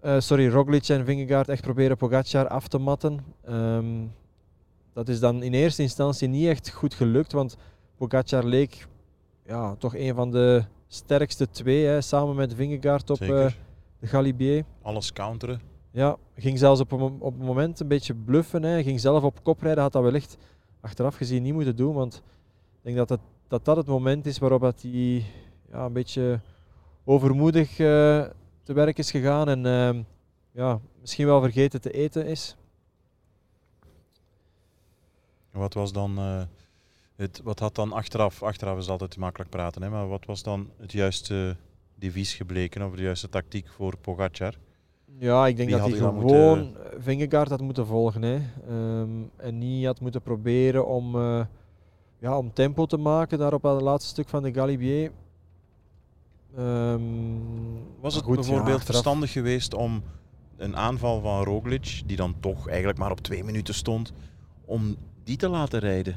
eh, 0.00 0.20
sorry, 0.20 0.48
Roglic 0.48 0.88
en 0.88 1.04
Vingegaard 1.04 1.48
echt 1.48 1.62
proberen 1.62 1.96
Pogacar 1.96 2.48
af 2.48 2.68
te 2.68 2.78
matten. 2.78 3.24
Ehm, 3.44 4.06
dat 4.92 5.08
is 5.08 5.20
dan 5.20 5.42
in 5.42 5.52
eerste 5.52 5.82
instantie 5.82 6.28
niet 6.28 6.46
echt 6.46 6.70
goed 6.70 6.94
gelukt, 6.94 7.32
want 7.32 7.56
Pogacar 7.96 8.44
leek 8.44 8.86
ja, 9.46 9.74
toch 9.74 9.94
een 9.96 10.14
van 10.14 10.30
de 10.30 10.64
sterkste 10.86 11.50
twee, 11.50 11.84
hè, 11.86 12.00
samen 12.00 12.36
met 12.36 12.54
Vingegaard 12.54 13.10
op. 13.10 13.18
de 14.00 14.06
Galibier. 14.06 14.64
Alles 14.82 15.12
counteren. 15.12 15.60
Ja, 15.90 16.16
ging 16.36 16.58
zelfs 16.58 16.80
op 16.80 16.92
een, 16.92 17.16
op 17.18 17.38
een 17.40 17.46
moment 17.46 17.80
een 17.80 17.88
beetje 17.88 18.14
bluffen. 18.14 18.62
Hè. 18.62 18.82
Ging 18.82 19.00
zelf 19.00 19.22
op 19.22 19.42
kop 19.42 19.60
rijden. 19.60 19.82
Had 19.82 19.92
dat 19.92 20.02
wellicht 20.02 20.36
achteraf 20.80 21.16
gezien 21.16 21.42
niet 21.42 21.54
moeten 21.54 21.76
doen. 21.76 21.94
Want 21.94 22.14
ik 22.14 22.80
denk 22.82 22.96
dat 22.96 23.08
het, 23.08 23.20
dat, 23.48 23.64
dat 23.64 23.76
het 23.76 23.86
moment 23.86 24.26
is 24.26 24.38
waarop 24.38 24.60
dat 24.60 24.82
hij 24.82 25.24
ja, 25.70 25.84
een 25.84 25.92
beetje 25.92 26.40
overmoedig 27.04 27.70
eh, 27.70 28.24
te 28.62 28.72
werk 28.72 28.98
is 28.98 29.10
gegaan. 29.10 29.48
En 29.48 29.66
ehm, 29.66 30.02
ja, 30.52 30.80
misschien 31.00 31.26
wel 31.26 31.40
vergeten 31.40 31.80
te 31.80 31.90
eten 31.90 32.26
is. 32.26 32.56
Wat 35.52 35.74
was 35.74 35.92
dan 35.92 36.18
eh, 36.18 36.42
het, 37.16 37.40
wat 37.44 37.58
had 37.58 37.74
dan 37.74 37.92
achteraf, 37.92 38.42
achteraf 38.42 38.78
is 38.78 38.88
altijd 38.88 39.16
makkelijk 39.16 39.50
praten, 39.50 39.82
hè, 39.82 39.90
maar 39.90 40.08
wat 40.08 40.24
was 40.24 40.42
dan 40.42 40.70
het 40.76 40.92
juiste 40.92 41.56
devies 42.00 42.34
gebleken 42.34 42.82
of 42.82 42.94
de 42.94 43.02
juiste 43.02 43.28
tactiek 43.28 43.68
voor 43.68 43.96
Pogacar? 43.98 44.54
Ja, 45.18 45.46
ik 45.46 45.56
denk 45.56 45.70
dat 45.70 45.80
hij 45.80 45.90
gewoon 45.90 46.76
Vingegaard 46.98 47.50
had 47.50 47.60
moeten 47.60 47.86
volgen. 47.86 48.22
Hè. 48.22 48.40
Ehm, 48.68 49.10
en 49.36 49.58
niet 49.58 49.86
had 49.86 50.00
moeten 50.00 50.22
proberen 50.22 50.86
om, 50.86 51.16
eh, 51.16 51.44
ja, 52.18 52.38
om 52.38 52.52
tempo 52.52 52.86
te 52.86 52.96
maken 52.96 53.38
daar 53.38 53.52
op 53.52 53.62
het 53.62 53.80
laatste 53.80 54.10
stuk 54.10 54.28
van 54.28 54.42
de 54.42 54.52
Galibier. 54.52 55.10
Ehm, 56.56 57.02
Was 58.00 58.14
het 58.14 58.24
goed, 58.24 58.34
bijvoorbeeld 58.34 58.84
verstandig 58.84 59.32
geweest 59.32 59.74
om 59.74 60.02
een 60.56 60.76
aanval 60.76 61.20
van 61.20 61.44
Roglic, 61.44 62.02
die 62.06 62.16
dan 62.16 62.34
toch 62.40 62.68
eigenlijk 62.68 62.98
maar 62.98 63.10
op 63.10 63.20
twee 63.20 63.44
minuten 63.44 63.74
stond, 63.74 64.12
om 64.64 64.96
die 65.24 65.36
te 65.36 65.48
laten 65.48 65.80
rijden 65.80 66.16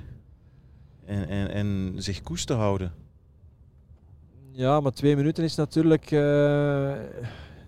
en, 1.06 1.28
en, 1.28 1.50
en 1.50 1.94
zich 1.96 2.22
koers 2.22 2.46
te 2.46 2.54
houden? 2.54 2.92
Ja, 4.56 4.80
maar 4.80 4.92
twee 4.92 5.16
minuten 5.16 5.44
is 5.44 5.56
natuurlijk... 5.56 6.12
eh, 6.12 6.92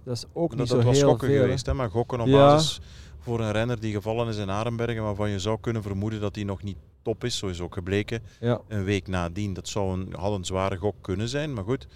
dat 0.03 0.15
is 0.15 0.25
ook 0.33 0.49
Dat, 0.49 0.59
niet 0.59 0.69
dat 0.69 0.79
zo 0.79 0.85
was 0.87 0.97
heel 0.97 1.07
gokken 1.09 1.27
veel. 1.27 1.37
hè. 1.37 1.43
geweest, 1.43 1.65
hè, 1.65 1.73
maar 1.73 1.89
gokken 1.89 2.19
op 2.19 2.27
Ja. 2.27 2.33
basis 2.37 2.79
voor 3.19 3.39
een 3.39 3.51
renner 3.51 3.79
die 3.79 3.93
gevallen 3.93 4.27
is 4.27 4.37
in 4.37 4.49
Arenbergen, 4.49 5.03
waarvan 5.03 5.29
je 5.29 5.39
zou 5.39 5.57
kunnen 5.61 5.81
vermoeden 5.81 6.21
dat 6.21 6.35
hij 6.35 6.43
nog 6.43 6.63
niet 6.63 6.77
top 7.01 7.23
is, 7.23 7.37
zo 7.37 7.47
is 7.47 7.61
ook 7.61 7.73
gebleken. 7.73 8.21
Ja. 8.39 8.61
Een 8.67 8.83
week 8.83 9.07
nadien, 9.07 9.53
dat 9.53 9.67
zou 9.67 9.99
een, 9.99 10.13
had 10.19 10.33
een 10.33 10.45
zware 10.45 10.75
gok 10.77 10.95
kunnen 11.01 11.27
zijn, 11.29 11.53
maar 11.53 11.63
goed. 11.63 11.87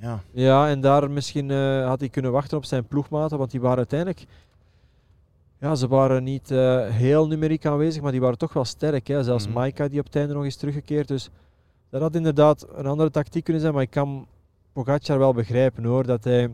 Ja, 0.00 0.20
ja, 0.32 0.68
en 0.68 0.80
daar 0.80 1.10
misschien 1.10 1.50
eh, 1.50 1.86
had 1.86 2.00
hij 2.00 2.08
kunnen 2.08 2.32
wachten 2.32 2.56
op 2.56 2.64
zijn 2.64 2.86
ploegmaten, 2.86 3.38
want 3.38 3.50
die 3.50 3.60
waren 3.60 3.76
uiteindelijk... 3.76 4.24
Ja, 5.60 5.74
ze 5.74 5.88
waren 5.88 6.24
niet 6.24 6.50
eh, 6.50 6.86
heel 6.88 7.26
numeriek 7.26 7.66
aanwezig, 7.66 8.02
maar 8.02 8.12
die 8.12 8.20
waren 8.20 8.38
toch 8.38 8.52
wel 8.52 8.64
sterk. 8.64 9.06
Hè. 9.06 9.22
Zelfs 9.22 9.44
Mhm. 9.44 9.54
Maika 9.54 9.88
die 9.88 9.98
op 9.98 10.04
het 10.04 10.16
einde 10.16 10.34
nog 10.34 10.44
is 10.44 10.56
teruggekeerd. 10.56 11.08
Dus 11.08 11.30
dat 11.90 12.00
had 12.00 12.14
inderdaad 12.14 12.66
een 12.74 12.86
andere 12.86 13.10
tactiek 13.10 13.44
kunnen 13.44 13.62
zijn, 13.62 13.74
maar 13.74 13.82
ik 13.82 13.90
kan 13.90 14.26
Pogacar 14.72 15.18
wel 15.18 15.32
begrijpen 15.32 15.84
hoor, 15.84 16.06
dat 16.06 16.24
hij 16.24 16.50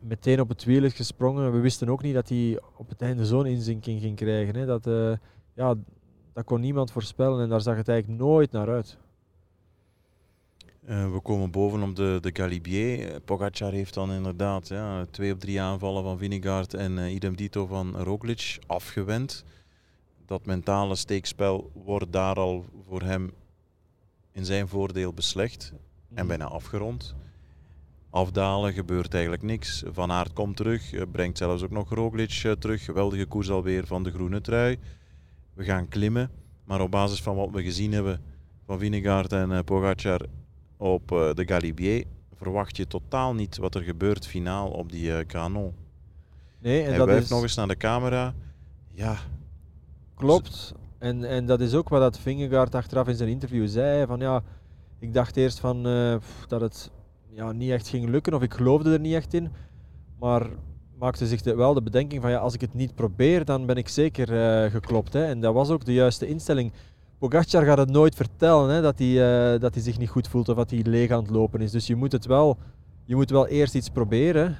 meteen 0.00 0.40
op 0.40 0.48
het 0.48 0.64
wiel 0.64 0.84
is 0.84 0.94
gesprongen. 0.94 1.52
We 1.52 1.58
wisten 1.58 1.88
ook 1.88 2.02
niet 2.02 2.14
dat 2.14 2.28
hij 2.28 2.60
op 2.76 2.88
het 2.88 3.02
einde 3.02 3.26
zo'n 3.26 3.46
inzinking 3.46 4.00
ging 4.00 4.16
krijgen. 4.16 4.56
Hè. 4.56 4.66
Dat, 4.66 4.86
eh, 4.86 5.12
ja, 5.54 5.74
dat 6.32 6.44
kon 6.44 6.60
niemand 6.60 6.90
voorspellen 6.90 7.42
en 7.42 7.48
daar 7.48 7.60
zag 7.60 7.76
het 7.76 7.88
eigenlijk 7.88 8.20
nooit 8.20 8.52
naar 8.52 8.68
uit. 8.68 8.98
Eh, 10.86 11.12
we 11.12 11.20
komen 11.20 11.50
boven 11.50 11.82
op 11.82 11.96
de, 11.96 12.18
de 12.20 12.30
Galibier. 12.32 13.20
Pogacar 13.20 13.72
heeft 13.72 13.94
dan 13.94 14.12
inderdaad 14.12 14.68
ja, 14.68 15.04
twee 15.10 15.32
op 15.32 15.40
drie 15.40 15.60
aanvallen 15.60 16.02
van 16.02 16.18
Vinegaard 16.18 16.74
en 16.74 16.98
eh, 16.98 17.14
idem 17.14 17.36
dito 17.36 17.66
van 17.66 17.96
Roglic 17.96 18.58
afgewend. 18.66 19.44
Dat 20.26 20.46
mentale 20.46 20.96
steekspel 20.96 21.70
wordt 21.84 22.12
daar 22.12 22.36
al 22.36 22.64
voor 22.88 23.02
hem 23.02 23.30
in 24.32 24.44
zijn 24.44 24.68
voordeel 24.68 25.12
beslecht 25.12 25.72
en 26.14 26.26
bijna 26.26 26.44
afgerond. 26.44 27.14
Afdalen 28.10 28.72
gebeurt 28.72 29.12
eigenlijk 29.12 29.42
niks. 29.42 29.82
Van 29.86 30.12
Aert 30.12 30.32
komt 30.32 30.56
terug, 30.56 30.92
eh, 30.92 31.02
brengt 31.12 31.38
zelfs 31.38 31.62
ook 31.62 31.70
nog 31.70 31.90
Roglic 31.90 32.40
eh, 32.44 32.52
terug. 32.52 32.84
Geweldige 32.84 33.26
koers 33.26 33.50
alweer 33.50 33.86
van 33.86 34.02
de 34.02 34.10
groene 34.10 34.40
trui. 34.40 34.78
We 35.54 35.64
gaan 35.64 35.88
klimmen, 35.88 36.30
maar 36.64 36.80
op 36.80 36.90
basis 36.90 37.22
van 37.22 37.36
wat 37.36 37.50
we 37.50 37.62
gezien 37.62 37.92
hebben 37.92 38.20
van 38.66 38.78
Vinegaard 38.78 39.32
en 39.32 39.52
eh, 39.52 39.58
Pogacar 39.64 40.20
op 40.76 41.08
de 41.08 41.42
Galibier 41.46 42.04
verwacht 42.34 42.76
je 42.76 42.86
totaal 42.86 43.34
niet 43.34 43.56
wat 43.56 43.74
er 43.74 43.82
gebeurt 43.82 44.26
finaal 44.26 44.70
op 44.70 44.92
die 44.92 45.26
Canon. 45.26 45.74
Nee, 46.58 46.82
en 46.82 46.88
Hij 46.88 46.98
dat 46.98 47.08
is... 47.08 47.28
nog 47.28 47.42
eens 47.42 47.54
naar 47.54 47.68
de 47.68 47.76
camera. 47.76 48.34
Ja, 48.90 49.18
Klopt. 50.14 50.74
En, 51.02 51.24
en 51.24 51.46
dat 51.46 51.60
is 51.60 51.74
ook 51.74 51.88
wat 51.88 52.00
dat 52.00 52.18
Vingegaard 52.18 52.74
achteraf 52.74 53.08
in 53.08 53.14
zijn 53.14 53.28
interview 53.28 53.68
zei. 53.68 54.06
Van 54.06 54.20
ja, 54.20 54.42
ik 54.98 55.14
dacht 55.14 55.36
eerst 55.36 55.60
van, 55.60 55.86
uh, 55.86 56.16
dat 56.48 56.60
het 56.60 56.90
ja, 57.28 57.52
niet 57.52 57.70
echt 57.70 57.88
ging 57.88 58.08
lukken 58.08 58.34
of 58.34 58.42
ik 58.42 58.54
geloofde 58.54 58.92
er 58.92 59.00
niet 59.00 59.14
echt 59.14 59.34
in. 59.34 59.48
Maar 60.18 60.46
maakte 60.98 61.26
zich 61.26 61.42
wel 61.42 61.74
de 61.74 61.82
bedenking 61.82 62.22
van 62.22 62.30
ja, 62.30 62.38
als 62.38 62.54
ik 62.54 62.60
het 62.60 62.74
niet 62.74 62.94
probeer, 62.94 63.44
dan 63.44 63.66
ben 63.66 63.76
ik 63.76 63.88
zeker 63.88 64.32
uh, 64.32 64.70
geklopt. 64.70 65.12
Hè. 65.12 65.24
En 65.24 65.40
dat 65.40 65.54
was 65.54 65.70
ook 65.70 65.84
de 65.84 65.92
juiste 65.92 66.26
instelling. 66.26 66.72
Pogacar 67.18 67.64
gaat 67.64 67.78
het 67.78 67.90
nooit 67.90 68.14
vertellen 68.14 68.70
hè, 68.70 68.80
dat, 68.80 68.98
hij, 68.98 69.54
uh, 69.54 69.60
dat 69.60 69.74
hij 69.74 69.82
zich 69.82 69.98
niet 69.98 70.08
goed 70.08 70.28
voelt 70.28 70.48
of 70.48 70.56
dat 70.56 70.70
hij 70.70 70.82
leeg 70.82 71.10
aan 71.10 71.22
het 71.22 71.30
lopen 71.30 71.60
is. 71.60 71.70
Dus 71.70 71.86
je 71.86 71.96
moet, 71.96 72.12
het 72.12 72.26
wel, 72.26 72.56
je 73.04 73.14
moet 73.14 73.30
wel 73.30 73.46
eerst 73.46 73.74
iets 73.74 73.90
proberen. 73.90 74.56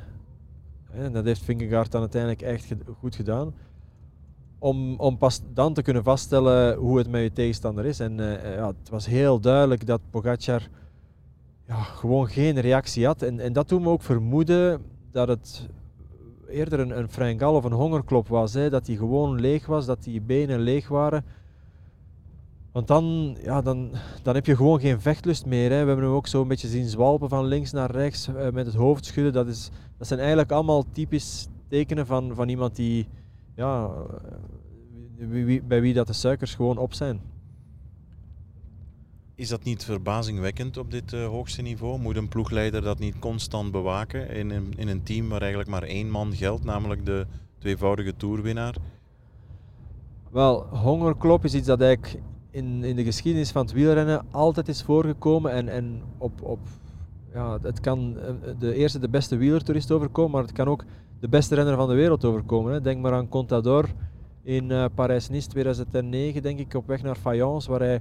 En 0.92 1.12
dat 1.12 1.24
heeft 1.24 1.42
Vingegaard 1.42 1.90
dan 1.90 2.00
uiteindelijk 2.00 2.42
echt 2.42 2.74
goed 2.98 3.14
gedaan. 3.14 3.54
Om, 4.62 5.00
om 5.00 5.18
pas 5.18 5.40
dan 5.54 5.74
te 5.74 5.82
kunnen 5.82 6.02
vaststellen 6.02 6.76
hoe 6.76 6.98
het 6.98 7.08
met 7.08 7.22
je 7.22 7.32
tegenstander 7.32 7.84
is. 7.84 8.00
En 8.00 8.18
uh, 8.18 8.54
ja, 8.54 8.66
het 8.66 8.88
was 8.90 9.06
heel 9.06 9.40
duidelijk 9.40 9.86
dat 9.86 10.00
Pogacar 10.10 10.68
ja, 11.66 11.74
gewoon 11.74 12.28
geen 12.28 12.60
reactie 12.60 13.06
had. 13.06 13.22
En, 13.22 13.40
en 13.40 13.52
dat 13.52 13.68
doet 13.68 13.80
me 13.80 13.88
ook 13.88 14.02
vermoeden 14.02 14.82
dat 15.10 15.28
het 15.28 15.68
eerder 16.48 16.80
een, 16.80 16.98
een 16.98 17.08
fringal 17.08 17.54
of 17.54 17.64
een 17.64 17.72
hongerklop 17.72 18.28
was. 18.28 18.54
Hè. 18.54 18.70
Dat 18.70 18.86
hij 18.86 18.96
gewoon 18.96 19.40
leeg 19.40 19.66
was, 19.66 19.86
dat 19.86 20.02
die 20.02 20.20
benen 20.20 20.60
leeg 20.60 20.88
waren. 20.88 21.24
Want 22.72 22.86
dan, 22.86 23.36
ja, 23.42 23.60
dan, 23.62 23.90
dan 24.22 24.34
heb 24.34 24.46
je 24.46 24.56
gewoon 24.56 24.80
geen 24.80 25.00
vechtlust 25.00 25.46
meer. 25.46 25.70
Hè. 25.70 25.80
We 25.80 25.86
hebben 25.86 26.04
hem 26.04 26.14
ook 26.14 26.26
zo 26.26 26.42
een 26.42 26.48
beetje 26.48 26.68
zien 26.68 26.88
zwalpen 26.88 27.28
van 27.28 27.44
links 27.44 27.72
naar 27.72 27.90
rechts 27.90 28.28
uh, 28.28 28.50
met 28.50 28.66
het 28.66 28.74
hoofd 28.74 29.04
schudden. 29.04 29.32
Dat, 29.32 29.46
is, 29.46 29.70
dat 29.98 30.06
zijn 30.06 30.20
eigenlijk 30.20 30.52
allemaal 30.52 30.84
typisch 30.92 31.46
tekenen 31.68 32.06
van, 32.06 32.34
van 32.34 32.48
iemand 32.48 32.76
die, 32.76 33.06
ja, 33.54 33.90
wie, 35.16 35.44
wie, 35.44 35.62
bij 35.62 35.80
wie 35.80 35.94
dat 35.94 36.06
de 36.06 36.12
suikers 36.12 36.54
gewoon 36.54 36.78
op 36.78 36.94
zijn. 36.94 37.20
Is 39.34 39.48
dat 39.48 39.64
niet 39.64 39.84
verbazingwekkend 39.84 40.76
op 40.76 40.90
dit 40.90 41.12
uh, 41.12 41.26
hoogste 41.26 41.62
niveau? 41.62 41.98
Moet 41.98 42.16
een 42.16 42.28
ploegleider 42.28 42.82
dat 42.82 42.98
niet 42.98 43.18
constant 43.18 43.72
bewaken 43.72 44.28
in 44.28 44.50
een, 44.50 44.72
in 44.76 44.88
een 44.88 45.02
team 45.02 45.28
waar 45.28 45.40
eigenlijk 45.40 45.70
maar 45.70 45.82
één 45.82 46.10
man 46.10 46.34
geldt, 46.34 46.64
namelijk 46.64 47.06
de 47.06 47.26
tweevoudige 47.58 48.16
toerwinnaar? 48.16 48.76
Wel, 50.30 50.66
hongerklop 50.66 51.44
is 51.44 51.54
iets 51.54 51.66
dat 51.66 51.80
eigenlijk 51.80 52.22
in, 52.50 52.84
in 52.84 52.96
de 52.96 53.04
geschiedenis 53.04 53.50
van 53.50 53.62
het 53.62 53.72
wielrennen 53.72 54.24
altijd 54.30 54.68
is 54.68 54.82
voorgekomen. 54.82 55.52
En, 55.52 55.68
en 55.68 56.02
op, 56.18 56.42
op, 56.42 56.60
ja, 57.32 57.58
het 57.62 57.80
kan 57.80 58.18
eh, 58.18 58.32
de 58.58 58.74
eerste, 58.74 58.98
de 58.98 59.08
beste 59.08 59.36
wielertoerist 59.36 59.90
overkomen, 59.90 60.30
maar 60.30 60.42
het 60.42 60.52
kan 60.52 60.68
ook 60.68 60.84
de 61.22 61.28
beste 61.28 61.54
renner 61.54 61.76
van 61.76 61.88
de 61.88 61.94
wereld 61.94 62.24
overkomen. 62.24 62.72
Hè. 62.72 62.80
Denk 62.80 63.00
maar 63.00 63.12
aan 63.12 63.28
Contador 63.28 63.88
in 64.42 64.70
uh, 64.70 64.84
Parijs-Nice 64.94 65.48
2009, 65.48 66.42
denk 66.42 66.58
ik, 66.58 66.74
op 66.74 66.86
weg 66.86 67.02
naar 67.02 67.16
Fayence, 67.16 67.70
waar 67.70 67.80
hij 67.80 68.00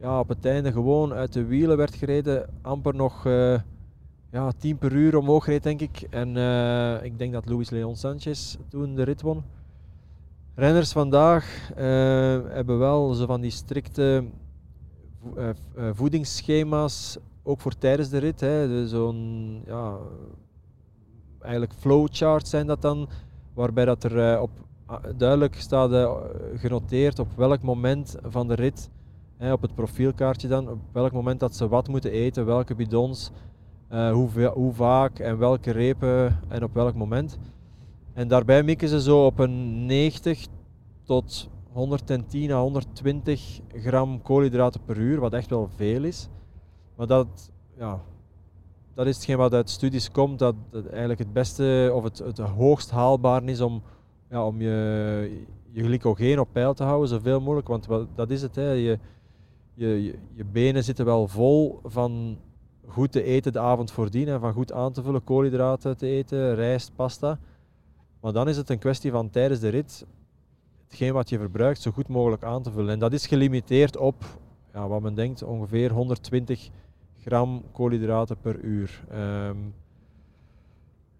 ja, 0.00 0.18
op 0.18 0.28
het 0.28 0.44
einde 0.44 0.72
gewoon 0.72 1.12
uit 1.12 1.32
de 1.32 1.44
wielen 1.44 1.76
werd 1.76 1.94
gereden. 1.94 2.48
Amper 2.60 2.94
nog 2.94 3.26
uh, 3.26 3.58
ja, 4.30 4.52
10 4.58 4.78
per 4.78 4.92
uur 4.92 5.16
omhoog 5.16 5.46
reed, 5.46 5.62
denk 5.62 5.80
ik. 5.80 6.06
En 6.10 6.36
uh, 6.36 7.04
ik 7.04 7.18
denk 7.18 7.32
dat 7.32 7.48
Luis 7.48 7.70
Leon 7.70 7.96
Sanchez 7.96 8.56
toen 8.68 8.94
de 8.94 9.02
rit 9.02 9.22
won. 9.22 9.42
Renners 10.54 10.92
vandaag 10.92 11.70
hebben 12.54 12.78
wel 12.78 13.14
zo 13.14 13.26
van 13.26 13.40
die 13.40 13.50
strikte 13.50 14.24
voedingsschema's, 15.92 17.18
ook 17.42 17.60
voor 17.60 17.78
tijdens 17.78 18.08
de 18.08 18.18
rit. 18.18 18.46
Zo'n 18.88 19.62
ja, 19.66 19.96
eigenlijk 21.42 21.72
flowcharts 21.78 22.50
zijn 22.50 22.66
dat 22.66 22.82
dan, 22.82 23.08
waarbij 23.54 23.84
dat 23.84 24.04
er 24.04 24.40
op 24.40 24.50
duidelijk 25.16 25.54
staat 25.54 26.10
genoteerd 26.54 27.18
op 27.18 27.28
welk 27.36 27.62
moment 27.62 28.16
van 28.22 28.48
de 28.48 28.54
rit 28.54 28.90
op 29.50 29.62
het 29.62 29.74
profielkaartje 29.74 30.48
dan, 30.48 30.68
op 30.68 30.78
welk 30.92 31.12
moment 31.12 31.40
dat 31.40 31.56
ze 31.56 31.68
wat 31.68 31.88
moeten 31.88 32.10
eten, 32.10 32.46
welke 32.46 32.74
bidons, 32.74 33.30
uh, 33.92 34.12
hoe, 34.12 34.46
hoe, 34.54 34.72
vaak 34.72 35.18
en 35.18 35.38
welke 35.38 35.70
repen 35.70 36.40
en 36.48 36.62
op 36.62 36.74
welk 36.74 36.94
moment. 36.94 37.38
En 38.12 38.28
daarbij 38.28 38.62
mikken 38.62 38.88
ze 38.88 39.00
zo 39.00 39.26
op 39.26 39.38
een 39.38 39.86
90 39.86 40.46
tot 41.02 41.48
110 41.72 42.50
à 42.50 42.60
120 42.60 43.60
gram 43.68 44.22
koolhydraten 44.22 44.80
per 44.84 44.96
uur, 44.96 45.20
wat 45.20 45.32
echt 45.32 45.50
wel 45.50 45.68
veel 45.76 46.04
is. 46.04 46.28
Maar 46.96 47.06
dat, 47.06 47.50
ja, 47.78 48.00
dat 48.94 49.06
is 49.06 49.16
hetgeen 49.16 49.36
wat 49.36 49.54
uit 49.54 49.70
studies 49.70 50.10
komt, 50.10 50.38
dat 50.38 50.54
het 50.70 50.88
eigenlijk 50.88 51.18
het 51.18 51.32
beste 51.32 51.90
of 51.94 52.02
het, 52.02 52.18
het 52.18 52.38
hoogst 52.38 52.90
haalbaar 52.90 53.44
is 53.44 53.60
om, 53.60 53.82
ja, 54.30 54.46
om 54.46 54.60
je, 54.60 55.44
je 55.70 55.82
glycogeen 55.82 56.40
op 56.40 56.48
peil 56.52 56.74
te 56.74 56.84
houden, 56.84 57.08
zoveel 57.08 57.40
mogelijk. 57.40 57.68
Want 57.68 57.88
dat 58.14 58.30
is 58.30 58.42
het. 58.42 58.54
Hè. 58.54 58.70
Je, 58.70 58.98
je, 59.74 60.18
je, 60.34 60.44
benen 60.44 60.84
zitten 60.84 61.04
wel 61.04 61.28
vol 61.28 61.80
van 61.84 62.38
goed 62.86 63.12
te 63.12 63.22
eten 63.22 63.52
de 63.52 63.58
avond 63.58 63.90
voordien 63.90 64.28
en 64.28 64.40
van 64.40 64.52
goed 64.52 64.72
aan 64.72 64.92
te 64.92 65.02
vullen, 65.02 65.24
koolhydraten 65.24 65.96
te 65.96 66.06
eten, 66.06 66.54
rijst, 66.54 66.92
pasta. 66.96 67.38
Maar 68.20 68.32
dan 68.32 68.48
is 68.48 68.56
het 68.56 68.70
een 68.70 68.78
kwestie 68.78 69.10
van 69.10 69.30
tijdens 69.30 69.60
de 69.60 69.68
rit 69.68 70.06
hetgeen 70.88 71.12
wat 71.12 71.28
je 71.28 71.38
verbruikt 71.38 71.80
zo 71.80 71.90
goed 71.90 72.08
mogelijk 72.08 72.42
aan 72.42 72.62
te 72.62 72.70
vullen. 72.70 72.92
En 72.92 72.98
dat 72.98 73.12
is 73.12 73.26
gelimiteerd 73.26 73.96
op, 73.96 74.24
ja, 74.72 74.88
wat 74.88 75.02
men 75.02 75.14
denkt, 75.14 75.42
ongeveer 75.42 75.90
120 75.90 76.70
gram 77.24 77.62
koolhydraten 77.72 78.36
per 78.40 78.60
uur. 78.60 79.04
Um, 79.12 79.74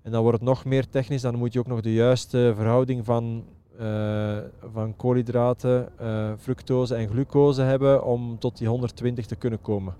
en 0.02 0.12
dan 0.12 0.22
wordt 0.22 0.38
het 0.38 0.48
nog 0.48 0.64
meer 0.64 0.88
technisch, 0.88 1.22
dan 1.22 1.34
moet 1.34 1.52
je 1.52 1.58
ook 1.58 1.66
nog 1.66 1.80
de 1.80 1.92
juiste 1.92 2.52
verhouding 2.56 3.04
van 3.04 3.44
uh, 3.80 4.38
van 4.72 4.96
koolhydraten, 4.96 5.88
uh, 6.00 6.32
fructose 6.38 6.94
en 6.94 7.08
glucose 7.08 7.62
hebben 7.62 8.04
om 8.04 8.38
tot 8.38 8.58
die 8.58 8.68
120 8.68 9.26
te 9.26 9.36
kunnen 9.36 9.60
komen. 9.60 9.94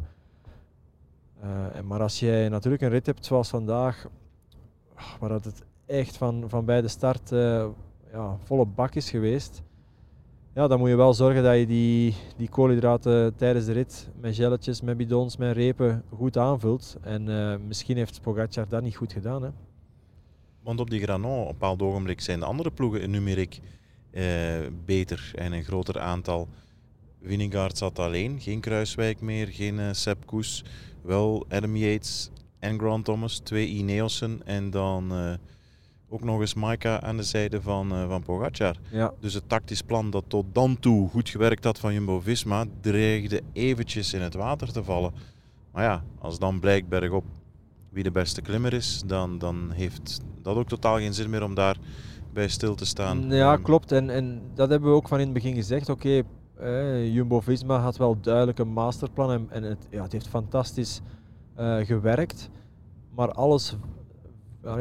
Uh, 1.45 1.81
maar 1.81 2.01
als 2.01 2.21
jij 2.21 2.49
natuurlijk 2.49 2.83
een 2.83 2.89
rit 2.89 3.07
hebt 3.07 3.27
zoals 3.27 3.49
vandaag, 3.49 4.07
waar 5.21 5.29
dat 5.29 5.45
het 5.45 5.63
echt 5.87 6.17
van, 6.17 6.45
van 6.47 6.65
bij 6.65 6.81
de 6.81 6.89
start 6.89 7.31
ja, 8.13 8.37
volle 8.45 8.67
bak 8.67 8.95
is 8.95 9.11
geweest, 9.11 9.63
ja, 10.55 10.67
dan 10.67 10.79
moet 10.79 10.89
je 10.89 10.97
wel 10.97 11.15
zorgen 11.15 11.43
dat 11.43 11.59
je 11.59 11.67
die, 11.67 12.15
die 12.37 12.49
koolhydraten 12.49 13.37
tijdens 13.37 13.67
de 13.67 13.73
rit 13.73 14.09
met 14.21 14.35
gelletjes, 14.35 14.81
met 14.81 14.97
bidons, 14.97 15.37
met 15.37 15.57
repen 15.57 16.05
goed 16.15 16.37
aanvult. 16.37 16.97
En 17.03 17.25
misschien 17.67 17.97
heeft 17.97 18.21
Pogacar 18.21 18.69
dat 18.69 18.83
niet 18.83 18.97
goed 18.97 19.13
gedaan. 19.13 19.43
Hè. 19.43 19.51
Want 20.63 20.81
op 20.81 20.91
die 20.91 21.03
Granon, 21.03 21.41
op 21.41 21.47
een 21.47 21.53
bepaald 21.53 21.83
ogenblik, 21.83 22.21
zijn 22.21 22.39
de 22.39 22.45
andere 22.45 22.71
ploegen 22.71 23.01
in 23.01 23.11
numeriek 23.11 23.61
eh, 24.11 24.25
beter 24.85 25.33
en 25.35 25.53
een 25.53 25.65
groter 25.65 26.01
aantal. 26.01 26.49
Winnegard 27.19 27.79
zat 27.79 27.99
alleen, 27.99 28.41
geen 28.41 28.61
Kruiswijk 28.61 29.21
meer, 29.21 29.47
geen 29.47 29.79
uh, 29.79 29.89
Sepp 29.93 30.27
Koes. 30.27 30.65
Wel 31.03 31.47
Adam 31.49 31.77
Yates 31.77 32.31
en 32.59 32.79
Grant 32.79 33.05
Thomas, 33.05 33.39
twee 33.39 33.67
Ineosen 33.67 34.41
en 34.45 34.71
dan 34.71 35.13
uh, 35.13 35.33
ook 36.13 36.25
nog 36.25 36.41
eens 36.41 36.55
Maika 36.55 37.01
aan 37.01 37.17
de 37.17 37.23
zijde 37.23 37.63
van, 37.63 37.93
uh, 37.93 38.09
van 38.09 38.23
Pogacar. 38.23 38.77
Ja. 38.91 39.13
Dus 39.21 39.35
het 39.35 39.49
tactisch 39.49 39.83
plan 39.83 40.11
dat 40.11 40.25
tot 40.27 40.45
dan 40.53 40.79
toe 40.79 41.09
goed 41.09 41.29
gewerkt 41.29 41.65
had 41.65 41.79
van 41.79 41.93
Jumbo-Visma, 41.93 42.65
dreigde 42.81 43.41
eventjes 43.53 44.15
in 44.15 44.21
het 44.21 44.35
water 44.35 44.73
te 44.73 44.85
vallen. 44.85 45.13
Maar 45.73 45.83
ja, 45.83 46.03
als 46.19 46.39
dan 46.39 46.61
blijkt 46.61 46.89
bergop 46.89 47.25
wie 47.89 48.03
de 48.03 48.11
beste 48.11 48.43
klimmer 48.43 48.73
is, 48.73 49.03
dan, 49.07 49.39
dan 49.39 49.71
heeft 49.71 50.21
dat 50.43 50.57
ook 50.57 50.69
totaal 50.69 50.97
geen 50.97 51.15
zin 51.15 51.31
meer 51.31 51.43
om 51.43 51.55
daar 51.55 51.77
bij 52.33 52.49
stil 52.49 52.75
te 52.75 52.87
staan. 52.87 53.31
Ja, 53.31 53.57
klopt. 53.57 53.93
En, 53.93 54.11
en 54.11 54.43
dat 54.55 54.71
hebben 54.71 54.91
we 54.91 54.97
ook 54.97 55.09
van 55.09 55.19
in 55.19 55.25
het 55.25 55.35
begin 55.35 55.55
gezegd. 55.55 55.89
Oké, 55.89 56.23
eh, 56.59 57.15
Jumbo-Visma 57.15 57.79
had 57.79 57.97
wel 57.97 58.21
duidelijk 58.21 58.59
een 58.59 58.73
masterplan 58.73 59.31
en, 59.31 59.47
en 59.51 59.63
het, 59.63 59.87
ja, 59.91 60.03
het 60.03 60.13
heeft 60.13 60.29
fantastisch 60.29 61.01
uh, 61.59 61.77
gewerkt. 61.77 62.51
Maar 63.15 63.33
alles 63.33 63.77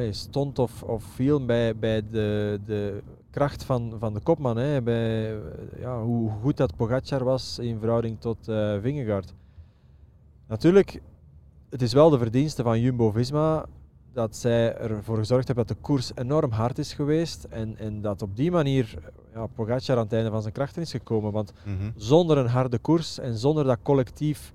stond 0.09 0.59
of, 0.59 0.83
of 0.83 1.03
viel 1.03 1.45
bij, 1.45 1.75
bij 1.75 2.01
de, 2.09 2.59
de 2.65 3.01
kracht 3.29 3.63
van, 3.63 3.93
van 3.99 4.13
de 4.13 4.19
kopman. 4.19 4.57
Hè, 4.57 4.81
bij 4.81 5.37
ja, 5.79 6.01
hoe 6.01 6.31
goed 6.41 6.57
dat 6.57 6.75
Pogacar 6.75 7.23
was 7.23 7.59
in 7.59 7.79
verhouding 7.79 8.19
tot 8.19 8.47
uh, 8.47 8.81
Vingegaard. 8.81 9.33
Natuurlijk, 10.47 11.01
het 11.69 11.81
is 11.81 11.93
wel 11.93 12.09
de 12.09 12.17
verdienste 12.17 12.63
van 12.63 12.79
Jumbo-Visma 12.79 13.65
dat 14.13 14.35
zij 14.35 14.75
ervoor 14.75 15.17
gezorgd 15.17 15.47
hebben 15.47 15.67
dat 15.67 15.77
de 15.77 15.83
koers 15.83 16.11
enorm 16.15 16.51
hard 16.51 16.77
is 16.77 16.93
geweest 16.93 17.43
en, 17.43 17.77
en 17.77 18.01
dat 18.01 18.21
op 18.21 18.35
die 18.35 18.51
manier 18.51 18.95
ja, 19.33 19.47
Pogacar 19.47 19.97
aan 19.97 20.03
het 20.03 20.13
einde 20.13 20.29
van 20.29 20.41
zijn 20.41 20.53
krachten 20.53 20.81
is 20.81 20.91
gekomen. 20.91 21.31
Want 21.31 21.53
mhm. 21.65 21.91
zonder 21.95 22.37
een 22.37 22.47
harde 22.47 22.77
koers 22.77 23.19
en 23.19 23.37
zonder 23.37 23.63
dat 23.63 23.77
collectief 23.83 24.53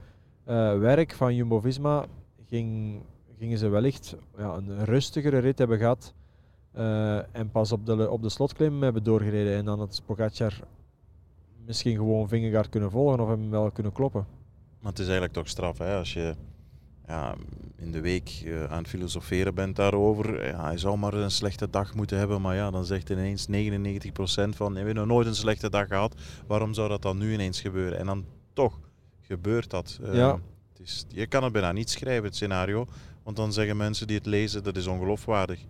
uh, 0.48 0.78
werk 0.78 1.12
van 1.12 1.34
Jumbo-Visma 1.34 2.04
ging, 2.48 3.00
gingen 3.38 3.58
ze 3.58 3.68
wellicht 3.68 4.16
ja, 4.36 4.54
een 4.54 4.84
rustigere 4.84 5.38
rit 5.38 5.58
hebben 5.58 5.78
gehad 5.78 6.14
uh, 6.76 7.36
en 7.36 7.50
pas 7.50 7.72
op 7.72 7.86
de, 7.86 8.10
op 8.10 8.22
de 8.22 8.28
slotklim 8.28 8.82
hebben 8.82 9.02
doorgereden. 9.02 9.56
En 9.56 9.64
dan 9.64 9.78
had 9.78 10.02
Pogacar 10.06 10.60
misschien 11.64 11.96
gewoon 11.96 12.28
Vingegaard 12.28 12.68
kunnen 12.68 12.90
volgen 12.90 13.20
of 13.20 13.28
hem 13.28 13.50
wel 13.50 13.70
kunnen 13.70 13.92
kloppen. 13.92 14.26
Maar 14.80 14.90
het 14.90 15.00
is 15.00 15.06
eigenlijk 15.06 15.34
toch 15.34 15.48
straf 15.48 15.78
hè? 15.78 15.96
als 15.96 16.12
je 16.12 16.34
ja, 17.06 17.34
in 17.76 17.92
de 17.92 18.00
week 18.00 18.42
uh, 18.44 18.64
aan 18.64 18.78
het 18.78 18.88
filosoferen 18.88 19.54
bent 19.54 19.76
daarover. 19.76 20.46
Ja, 20.46 20.64
hij 20.64 20.78
zou 20.78 20.98
maar 20.98 21.14
een 21.14 21.30
slechte 21.30 21.70
dag 21.70 21.94
moeten 21.94 22.18
hebben, 22.18 22.40
maar 22.40 22.54
ja, 22.54 22.70
dan 22.70 22.84
zegt 22.84 23.10
ineens 23.10 23.46
99% 23.46 23.50
van, 24.48 24.72
we 24.72 24.76
hebben 24.76 24.94
nog 24.94 25.06
nooit 25.06 25.26
een 25.26 25.34
slechte 25.34 25.70
dag 25.70 25.86
gehad. 25.86 26.14
Waarom 26.46 26.74
zou 26.74 26.88
dat 26.88 27.02
dan 27.02 27.18
nu 27.18 27.32
ineens 27.32 27.60
gebeuren? 27.60 27.98
En 27.98 28.06
dan 28.06 28.24
toch 28.52 28.80
gebeurt 29.20 29.70
dat. 29.70 29.98
Ja. 30.12 30.40
het 30.72 30.80
is, 30.80 31.06
je 31.08 31.26
kan 31.26 31.42
het 31.42 31.52
bijna 31.52 31.72
niet 31.72 31.90
schrijven, 31.90 32.24
het 32.24 32.34
scenario, 32.34 32.86
want 33.26 33.38
dan 33.38 33.52
zeggen 33.52 33.76
mensen 33.76 34.06
die 34.06 34.16
het 34.16 34.26
lezen, 34.26 34.64
dat 34.64 34.76
is 34.76 34.86
ongeloofwaardig. 34.86 35.60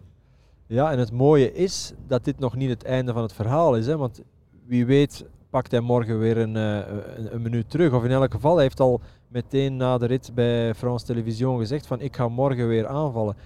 Ja, 0.66 0.92
en 0.92 0.98
het 0.98 1.12
mooie 1.12 1.52
is 1.52 1.92
dat 2.06 2.24
dit 2.24 2.38
nog 2.38 2.56
niet 2.56 2.68
het 2.68 2.84
einde 2.84 3.12
van 3.12 3.22
het 3.22 3.32
verhaal 3.32 3.76
is. 3.76 3.86
Hè? 3.86 3.96
Want 3.96 4.22
wie 4.66 4.86
weet 4.86 5.24
pakt 5.50 5.70
hij 5.70 5.80
morgen 5.80 6.18
weer 6.18 6.36
een, 6.36 6.54
een, 6.54 7.34
een 7.34 7.42
minuut 7.42 7.70
terug. 7.70 7.92
Of 7.92 8.04
in 8.04 8.10
elk 8.10 8.32
geval, 8.32 8.54
hij 8.54 8.62
heeft 8.62 8.80
al 8.80 9.00
meteen 9.28 9.76
na 9.76 9.98
de 9.98 10.06
rit 10.06 10.30
bij 10.34 10.74
France 10.74 11.06
Television 11.06 11.58
gezegd 11.58 11.86
van 11.86 12.00
ik 12.00 12.16
ga 12.16 12.28
morgen 12.28 12.68
weer 12.68 12.86
aanvallen. 12.86 13.36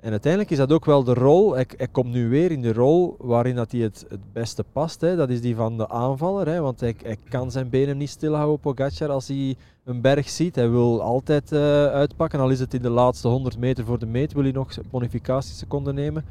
En 0.00 0.10
uiteindelijk 0.10 0.52
is 0.52 0.58
dat 0.58 0.72
ook 0.72 0.84
wel 0.84 1.04
de 1.04 1.14
rol, 1.14 1.54
hij, 1.54 1.66
komt 1.92 2.12
nu 2.12 2.28
weer 2.28 2.50
in 2.50 2.62
de 2.62 2.72
rol 2.72 3.16
waarin 3.18 3.54
dat 3.54 3.72
hij 3.72 3.80
het, 3.80 4.04
het 4.08 4.32
beste 4.32 4.64
past. 4.72 5.00
Hè. 5.00 5.16
Dat 5.16 5.28
is 5.28 5.40
die 5.40 5.56
van 5.56 5.76
de 5.76 5.88
aanvaller, 5.88 6.46
hè, 6.46 6.60
want 6.60 6.80
hij, 6.80 6.94
hij 7.02 7.16
kan 7.28 7.50
zijn 7.50 7.68
benen 7.68 7.96
niet 7.96 8.10
stilhouden, 8.10 8.60
Pogacar, 8.60 9.10
als 9.10 9.28
hij 9.28 9.56
een 9.84 10.00
berg 10.00 10.28
ziet. 10.28 10.54
Hij 10.54 10.70
wil 10.70 11.02
altijd 11.02 11.52
uh, 11.52 11.58
uitpakken, 11.86 12.40
al 12.40 12.50
is 12.50 12.60
het 12.60 12.74
in 12.74 12.82
de 12.82 12.90
laatste 12.90 13.28
100 13.28 13.58
meter 13.58 13.84
voor 13.84 13.98
de 13.98 14.06
meet, 14.06 14.32
wil 14.32 14.42
hij 14.42 14.52
nog 14.52 14.70
bonificatieseconden 14.90 15.94
nemen. 15.94 16.24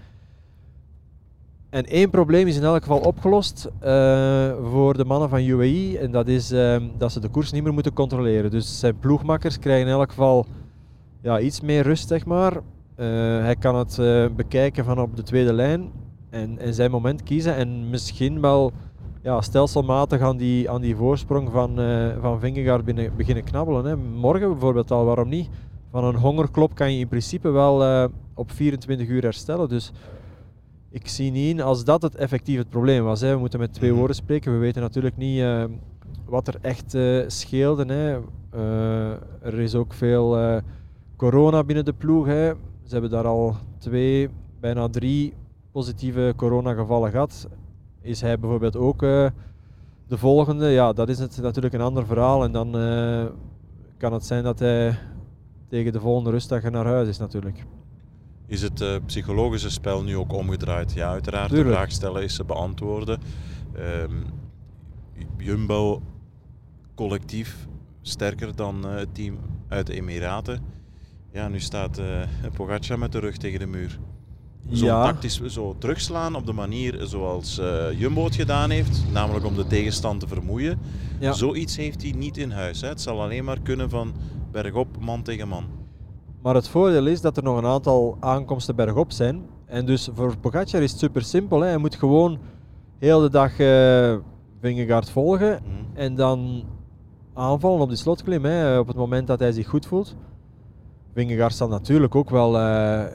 En 1.69 1.85
één 1.85 2.09
probleem 2.09 2.47
is 2.47 2.57
in 2.57 2.63
elk 2.63 2.81
geval 2.81 2.99
opgelost 2.99 3.67
uh, 3.83 4.53
voor 4.71 4.97
de 4.97 5.05
mannen 5.05 5.29
van 5.29 5.43
UAE. 5.43 5.97
En 5.97 6.11
dat 6.11 6.27
is 6.27 6.51
uh, 6.51 6.77
dat 6.97 7.11
ze 7.11 7.19
de 7.19 7.29
koers 7.29 7.51
niet 7.51 7.63
meer 7.63 7.73
moeten 7.73 7.93
controleren. 7.93 8.51
Dus 8.51 8.79
zijn 8.79 8.99
ploegmakkers 8.99 9.59
krijgen 9.59 9.87
in 9.87 9.93
elk 9.93 10.09
geval 10.09 10.45
ja, 11.21 11.39
iets 11.39 11.61
meer 11.61 11.83
rust, 11.83 12.07
zeg 12.07 12.25
maar. 12.25 12.61
Uh, 12.99 13.05
hij 13.41 13.55
kan 13.55 13.75
het 13.75 13.99
bekijken 14.35 14.85
van 14.85 14.99
op 14.99 15.15
de 15.15 15.23
tweede 15.23 15.53
lijn 15.53 15.91
en, 16.29 16.59
en 16.59 16.73
zijn 16.73 16.91
moment 16.91 17.23
kiezen. 17.23 17.55
En 17.55 17.89
misschien 17.89 18.41
wel 18.41 18.71
ja, 19.21 19.41
stelselmatig 19.41 20.21
aan 20.21 20.37
die, 20.37 20.69
aan 20.69 20.81
die 20.81 20.95
voorsprong 20.95 21.51
van, 21.51 21.75
van 22.21 22.39
Vingegaard 22.39 22.85
binnen, 22.85 23.15
beginnen 23.15 23.43
knabbelen. 23.43 23.85
Hè. 23.85 23.97
Morgen 23.97 24.49
bijvoorbeeld 24.49 24.91
al, 24.91 25.05
waarom 25.05 25.29
niet? 25.29 25.49
Van 25.91 26.03
een 26.03 26.15
hongerklop 26.15 26.75
kan 26.75 26.93
je 26.93 26.99
in 26.99 27.07
principe 27.07 27.49
wel 27.49 28.09
op 28.33 28.51
24 28.51 29.07
uur 29.07 29.21
herstellen. 29.21 29.69
Dus 29.69 29.91
ik 30.89 31.07
zie 31.07 31.31
niet 31.31 31.49
in 31.49 31.61
als 31.61 31.83
dat 31.83 32.01
het 32.01 32.15
effectief 32.15 32.57
het 32.57 32.69
probleem 32.69 33.03
was. 33.03 33.21
Hè. 33.21 33.33
We 33.33 33.39
moeten 33.39 33.59
met 33.59 33.73
twee 33.73 33.89
mhm. 33.89 33.97
woorden 33.97 34.15
spreken. 34.15 34.51
We 34.51 34.57
weten 34.57 34.81
natuurlijk 34.81 35.17
niet 35.17 35.39
uh, 35.39 35.63
wat 36.25 36.47
er 36.47 36.57
echt 36.61 36.93
uh, 36.93 37.23
scheelde. 37.27 37.93
Hè. 37.93 38.17
Uh, 38.55 39.11
er 39.41 39.59
is 39.59 39.75
ook 39.75 39.93
veel 39.93 40.61
corona 41.15 41.63
binnen 41.63 41.85
de 41.85 41.93
ploeg. 41.93 42.25
Hè. 42.25 42.51
Ze 42.87 42.93
hebben 42.93 43.09
daar 43.09 43.25
al 43.25 43.55
twee, 43.77 44.29
bijna 44.59 44.89
drie 44.89 45.33
positieve 45.71 46.33
coronagevallen 46.35 47.11
gehad. 47.11 47.47
Is 48.01 48.21
hij 48.21 48.39
bijvoorbeeld 48.39 48.75
ook 48.75 48.99
de 48.99 50.17
volgende? 50.17 50.67
Ja, 50.67 50.93
dat 50.93 51.09
is 51.09 51.19
het, 51.19 51.41
natuurlijk 51.41 51.73
een 51.73 51.81
ander 51.81 52.05
verhaal. 52.05 52.43
En 52.43 52.51
dan 52.51 52.71
kan 53.97 54.13
het 54.13 54.25
zijn 54.25 54.43
dat 54.43 54.59
hij 54.59 54.99
tegen 55.69 55.91
de 55.91 55.99
volgende 55.99 56.29
rustdag 56.29 56.69
naar 56.69 56.85
huis 56.85 57.07
is 57.07 57.17
natuurlijk 57.17 57.65
is 58.47 58.61
het 58.61 58.81
uh, 58.81 58.95
psychologische 59.05 59.69
spel 59.69 60.03
nu 60.03 60.17
ook 60.17 60.33
omgedraaid. 60.33 60.93
Ja, 60.93 61.09
uiteraard, 61.09 61.49
de 61.49 61.65
vraag 61.65 61.91
stellen 61.91 62.23
is 62.23 62.35
ze 62.35 62.43
beantwoorden. 62.43 63.19
Um, 63.77 64.25
Jumbo 65.37 66.01
collectief 66.95 67.67
sterker 68.01 68.55
dan 68.55 68.85
het 68.85 69.15
team 69.15 69.37
uit 69.67 69.87
de 69.87 69.93
Emiraten. 69.93 70.76
Ja, 71.37 71.47
nu 71.47 71.59
staat 71.59 71.99
uh, 71.99 72.05
Pogacar 72.55 72.99
met 72.99 73.11
de 73.11 73.19
rug 73.19 73.37
tegen 73.37 73.59
de 73.59 73.65
muur. 73.65 73.99
Zo 74.71 74.85
ja. 74.85 75.03
tactisch 75.03 75.41
zo 75.45 75.75
terugslaan 75.77 76.35
op 76.35 76.45
de 76.45 76.53
manier 76.53 76.99
zoals 77.01 77.59
uh, 77.59 77.99
Jumbo 77.99 78.23
het 78.23 78.35
gedaan 78.35 78.69
heeft, 78.69 79.03
namelijk 79.11 79.45
om 79.45 79.55
de 79.55 79.67
tegenstand 79.67 80.19
te 80.19 80.27
vermoeien. 80.27 80.79
Ja. 81.19 81.31
Zoiets 81.31 81.77
heeft 81.77 82.01
hij 82.01 82.11
niet 82.11 82.37
in 82.37 82.51
huis. 82.51 82.81
Hè. 82.81 82.87
Het 82.87 83.01
zal 83.01 83.21
alleen 83.21 83.43
maar 83.43 83.59
kunnen 83.59 83.89
van 83.89 84.13
bergop, 84.51 84.87
man 84.99 85.23
tegen 85.23 85.47
man. 85.47 85.65
Maar 86.41 86.55
het 86.55 86.67
voordeel 86.67 87.05
is 87.05 87.21
dat 87.21 87.37
er 87.37 87.43
nog 87.43 87.57
een 87.57 87.65
aantal 87.65 88.17
aankomsten 88.19 88.75
bergop 88.75 89.11
zijn. 89.11 89.41
En 89.65 89.85
dus 89.85 90.09
voor 90.13 90.37
Pogacar 90.37 90.81
is 90.81 90.91
het 90.91 90.99
super 90.99 91.21
simpel. 91.21 91.59
Hè. 91.59 91.67
Hij 91.67 91.77
moet 91.77 91.95
gewoon 91.95 92.39
heel 92.97 93.19
de 93.19 93.29
dag 93.29 93.59
uh, 93.59 94.15
Vingegaard 94.61 95.09
volgen 95.09 95.61
mhm. 95.63 95.99
en 95.99 96.15
dan 96.15 96.63
aanvallen 97.33 97.81
op 97.81 97.89
die 97.89 97.97
slotklim 97.97 98.45
hè, 98.45 98.79
op 98.79 98.87
het 98.87 98.95
moment 98.95 99.27
dat 99.27 99.39
hij 99.39 99.51
zich 99.51 99.67
goed 99.67 99.85
voelt. 99.85 100.15
Vingegaard 101.17 101.53
zal 101.53 101.67
natuurlijk 101.67 102.15
ook 102.15 102.29
wel 102.29 102.55
uh, 102.55 102.59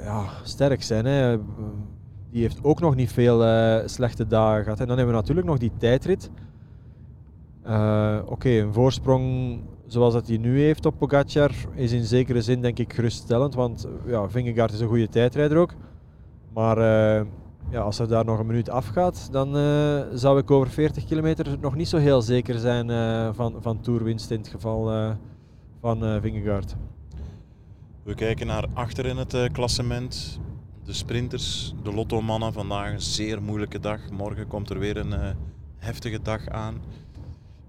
ja, 0.04 0.24
sterk 0.42 0.82
zijn. 0.82 1.04
Hè. 1.04 1.38
Die 2.30 2.42
heeft 2.42 2.64
ook 2.64 2.80
nog 2.80 2.94
niet 2.94 3.12
veel 3.12 3.44
uh, 3.46 3.78
slechte 3.86 4.26
dagen 4.26 4.62
gehad. 4.62 4.80
En 4.80 4.86
dan 4.86 4.96
hebben 4.96 5.14
we 5.14 5.20
natuurlijk 5.20 5.46
nog 5.46 5.58
die 5.58 5.72
tijdrit. 5.78 6.30
Oké, 7.64 8.22
okay, 8.26 8.60
een 8.60 8.72
voorsprong 8.72 9.58
zoals 9.86 10.14
dat 10.14 10.28
hij 10.28 10.36
nu 10.36 10.60
heeft 10.60 10.86
op 10.86 10.98
Pogacar 10.98 11.50
is 11.74 11.92
in 11.92 12.04
zekere 12.04 12.42
zin 12.42 12.60
denk 12.60 12.78
ik 12.78 12.92
geruststellend. 12.92 13.54
Want 13.54 13.86
ja, 14.06 14.28
Vingegaard 14.28 14.72
is 14.72 14.80
een 14.80 14.88
goede 14.88 15.08
tijdrijder 15.08 15.58
ook. 15.58 15.74
Maar 16.52 16.78
ja, 17.70 17.80
als 17.80 17.98
er 17.98 18.08
daar 18.08 18.24
nog 18.24 18.38
een 18.38 18.46
minuut 18.46 18.70
afgaat, 18.70 19.28
dan 19.32 19.54
zou 20.14 20.38
ik 20.38 20.50
over 20.50 20.70
40 20.70 21.04
kilometer 21.04 21.56
nog 21.60 21.74
niet 21.74 21.88
zo 21.88 21.96
heel 21.96 22.22
zeker 22.22 22.58
zijn 22.58 22.88
van, 23.34 23.54
van 23.60 23.80
toerwinst 23.80 24.30
in 24.30 24.38
het 24.38 24.48
geval 24.48 25.14
van 25.80 26.20
Vingegaard. 26.20 26.76
We 28.02 28.14
kijken 28.14 28.46
naar 28.46 28.64
achter 28.74 29.06
in 29.06 29.16
het 29.16 29.36
klassement. 29.52 30.38
De 30.84 30.92
sprinters, 30.92 31.74
de 31.82 31.92
lotto-mannen 31.92 32.52
vandaag 32.52 32.92
een 32.92 33.00
zeer 33.00 33.42
moeilijke 33.42 33.80
dag. 33.80 34.00
Morgen 34.10 34.46
komt 34.46 34.70
er 34.70 34.78
weer 34.78 34.96
een 34.96 35.14
heftige 35.78 36.22
dag 36.22 36.48
aan. 36.48 36.80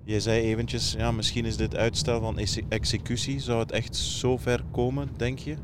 Jij 0.03 0.19
zei 0.19 0.41
eventjes, 0.41 0.95
ja, 0.97 1.11
misschien 1.11 1.45
is 1.45 1.57
dit 1.57 1.75
uitstel 1.75 2.21
van 2.21 2.37
executie. 2.69 3.39
Zou 3.39 3.59
het 3.59 3.71
echt 3.71 3.95
zo 3.95 4.37
ver 4.37 4.63
komen, 4.71 5.09
denk 5.17 5.39
je? 5.39 5.55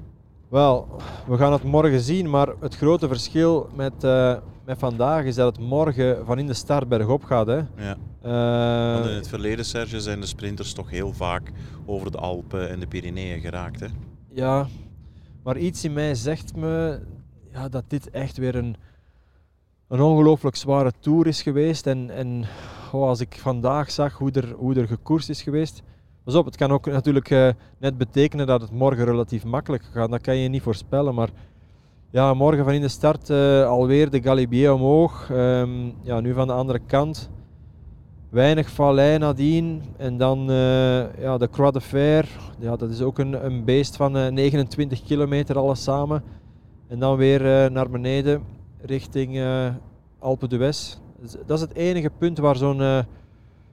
Wel, 0.50 0.88
we 1.28 1.38
gaan 1.38 1.52
het 1.52 1.64
morgen 1.64 2.00
zien, 2.00 2.30
maar 2.30 2.48
het 2.60 2.76
grote 2.76 3.08
verschil 3.08 3.70
met, 3.76 4.04
uh, 4.04 4.36
met 4.66 4.80
vandaag 4.80 5.26
is 5.26 5.36
dat 5.36 5.56
het 5.56 5.66
morgen 5.66 6.26
van 6.26 6.40
in 6.40 6.48
de 6.48 6.54
start 6.54 6.88
bergop 6.88 7.24
gaat. 7.24 7.48
Hè. 7.48 7.62
Ja. 7.76 7.98
Uh, 8.26 8.94
Want 8.94 9.10
in 9.10 9.16
het 9.16 9.28
verleden, 9.28 9.66
Serge, 9.66 10.02
zijn 10.02 10.20
de 10.20 10.26
sprinters 10.26 10.74
toch 10.74 10.90
heel 10.90 11.14
vaak 11.14 11.52
over 11.86 12.12
de 12.12 12.18
Alpen 12.18 12.70
en 12.70 12.80
de 12.80 12.88
Pyreneeën 12.88 13.40
geraakt. 13.40 13.80
Hè? 13.80 13.88
Ja, 14.34 14.68
maar 15.44 15.58
iets 15.58 15.84
in 15.84 15.94
mij 15.94 16.16
zegt 16.16 16.56
me 16.56 17.00
ja, 17.52 17.70
dat 17.70 17.84
dit 17.88 18.10
echt 18.10 18.38
weer 18.38 18.56
een, 18.56 18.76
een 19.88 20.02
ongelooflijk 20.02 20.56
zware 20.56 20.92
tour 21.00 21.28
is 21.28 21.42
geweest. 21.42 21.88
En, 21.88 22.10
en 22.10 22.46
als 22.92 23.20
ik 23.20 23.38
vandaag 23.40 23.92
zag 23.92 24.18
hoe 24.18 24.32
er, 24.32 24.54
hoe 24.54 24.76
er 24.76 24.88
gekoerst 24.88 25.30
is 25.30 25.42
geweest. 25.42 25.82
Pas 26.24 26.36
op, 26.36 26.46
het 26.46 26.56
kan 26.56 26.72
ook 26.72 26.86
natuurlijk 26.86 27.30
uh, 27.30 27.50
net 27.78 27.98
betekenen 27.98 28.48
dat 28.48 28.62
het 28.62 28.72
morgen 28.72 29.06
relatief 29.06 29.44
makkelijk 29.44 29.84
gaat. 29.94 30.10
Dat 30.10 30.22
kan 30.22 30.38
je 30.38 30.50
niet 30.50 30.62
voorspellen. 30.62 31.16
Maar 31.16 31.30
ja, 32.10 32.34
morgen 32.34 32.64
van 32.64 32.74
in 32.74 32.82
de 32.82 32.88
start 32.88 33.30
uh, 33.30 33.66
alweer 33.66 34.10
de 34.10 34.22
Galibier 34.22 34.74
omhoog. 34.74 35.30
Um, 35.32 35.94
ja, 36.02 36.20
nu 36.20 36.34
van 36.34 36.48
de 36.48 36.54
andere 36.54 36.80
kant. 36.86 37.30
Weinig 38.30 38.70
vallei 38.70 39.18
nadien. 39.18 39.84
En 39.98 40.18
dan 40.18 40.52
uh, 40.52 41.20
ja, 41.20 41.38
de 41.38 41.50
Croix 41.50 41.74
de 41.74 41.82
Fer. 41.82 42.30
Ja, 42.60 42.76
dat 42.76 42.90
is 42.90 43.02
ook 43.02 43.20
een, 43.20 43.46
een 43.46 43.64
beest 43.64 43.96
van 43.96 44.34
29 44.34 45.04
kilometer 45.04 45.58
alles 45.58 45.84
samen. 45.84 46.24
En 46.88 47.00
dan 47.00 47.18
weer 47.18 47.72
naar 47.72 47.90
beneden 47.90 48.44
richting 48.82 49.44
Alpe 50.20 50.48
d'Huez. 50.48 50.98
Dus 51.22 51.36
dat 51.46 51.58
is 51.58 51.62
het 51.62 51.74
enige 51.74 52.10
punt 52.18 52.38
waar 52.38 52.56
zo'n 52.56 52.78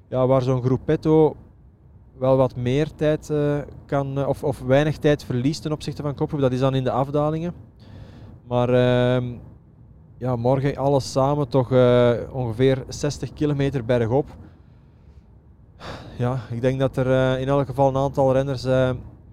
ja, 0.09 0.27
waar 0.27 0.43
zo'n 0.43 0.63
groepetto 0.63 1.37
wel 2.19 2.37
wat 2.37 2.57
meer 2.57 2.95
tijd 2.95 3.33
kan, 3.87 4.27
of, 4.27 4.45
of 4.45 4.61
weinig 4.61 4.97
tijd 4.97 5.25
verliest 5.25 5.63
ten 5.63 5.73
opzichte 5.73 6.03
van 6.03 6.15
Kopgroep. 6.15 6.41
Dat 6.41 6.53
is 6.53 6.61
dan 6.61 6.75
in 6.75 6.85
de 6.85 6.91
afdalingen. 6.91 7.55
Maar 8.49 8.69
ehm, 8.69 9.33
ja, 10.19 10.37
morgen 10.37 10.77
alles 10.77 11.13
samen 11.13 11.49
toch 11.49 11.71
ongeveer 12.33 12.85
60 12.89 13.33
kilometer 13.33 13.85
bergop. 13.85 14.37
Ja, 16.19 16.41
ik 16.51 16.61
denk 16.61 16.79
dat 16.79 16.97
er 16.97 17.39
in 17.39 17.49
elk 17.49 17.67
geval 17.67 17.89
een 17.89 17.97
aantal 17.97 18.33
renners 18.33 18.65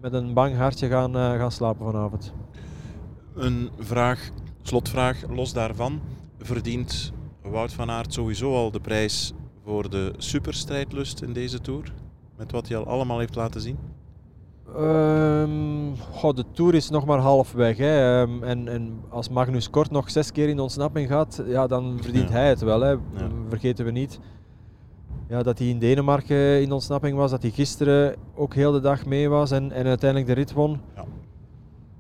met 0.01 0.13
een 0.13 0.33
bang 0.33 0.55
hartje 0.55 0.87
gaan, 0.87 1.13
gaan 1.13 1.51
slapen 1.51 1.85
vanavond. 1.85 2.33
Een 3.35 3.69
vraag, 3.79 4.29
slotvraag, 4.61 5.23
los 5.29 5.53
daarvan. 5.53 5.99
Verdient 6.39 7.13
Wout 7.41 7.73
van 7.73 7.89
Aert 7.89 8.13
sowieso 8.13 8.55
al 8.55 8.71
de 8.71 8.79
prijs 8.79 9.33
voor 9.63 9.89
de 9.89 10.13
superstrijdlust 10.17 11.21
in 11.21 11.33
deze 11.33 11.61
Tour? 11.61 11.93
Met 12.37 12.51
wat 12.51 12.67
hij 12.67 12.77
al 12.77 12.85
allemaal 12.85 13.19
heeft 13.19 13.35
laten 13.35 13.61
zien? 13.61 13.77
Um, 14.77 15.93
de 16.35 16.45
Tour 16.51 16.75
is 16.75 16.89
nog 16.89 17.05
maar 17.05 17.19
half 17.19 17.51
weg. 17.51 17.77
Hè. 17.77 18.21
Um, 18.21 18.43
en, 18.43 18.67
en, 18.67 18.99
als 19.09 19.29
Magnus 19.29 19.69
Kort 19.69 19.91
nog 19.91 20.11
zes 20.11 20.31
keer 20.31 20.49
in 20.49 20.55
de 20.55 20.61
ontsnapping 20.61 21.07
gaat, 21.09 21.43
ja, 21.45 21.67
dan 21.67 21.97
verdient 22.01 22.29
hij 22.29 22.49
het 22.49 22.61
wel. 22.61 22.81
Hè. 22.81 22.95
Vergeten 23.49 23.85
we 23.85 23.91
niet 23.91 24.19
ja, 25.33 25.43
dat 25.43 25.59
hij 25.59 25.67
in 25.67 25.79
Denemarken 25.79 26.61
in 26.61 26.71
ontsnapping 26.71 27.15
was, 27.15 27.31
dat 27.31 27.41
hij 27.41 27.51
gisteren 27.51 28.15
ook 28.35 28.53
heel 28.53 28.71
de 28.71 28.79
dag 28.79 29.05
mee 29.05 29.29
was 29.29 29.51
en, 29.51 29.71
en 29.71 29.85
uiteindelijk 29.85 30.29
de 30.29 30.35
rit 30.35 30.53
won. 30.53 30.81
Ja. 30.95 31.05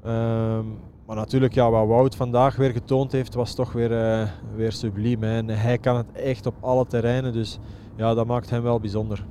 Ehm, 0.03 0.65
maar 1.05 1.15
natuurlijk, 1.15 1.53
ja, 1.53 1.69
wat 1.69 1.87
Wout 1.87 2.15
vandaag 2.15 2.55
weer 2.55 2.71
getoond 2.71 3.11
heeft, 3.11 3.33
was 3.33 3.55
toch 3.55 3.71
weer, 3.71 3.91
uh, 3.91 4.29
weer 4.55 4.71
subliem. 4.71 5.23
Hè. 5.23 5.37
En 5.37 5.49
hij 5.49 5.77
kan 5.77 5.95
het 5.95 6.11
echt 6.11 6.45
op 6.45 6.55
alle 6.59 6.85
terreinen, 6.85 7.33
dus 7.33 7.59
ja, 7.95 8.13
dat 8.13 8.27
maakt 8.27 8.49
hem 8.49 8.61
wel 8.61 8.79
bijzonder. 8.79 9.25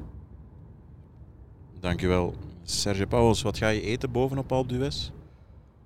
Dankjewel. 1.80 2.34
Serge 2.62 3.06
Pauwels, 3.06 3.42
wat 3.42 3.58
ga 3.58 3.68
je 3.68 3.80
eten 3.80 4.10
bovenop 4.10 4.52
Alpe 4.52 4.68
d'Huez? 4.68 5.10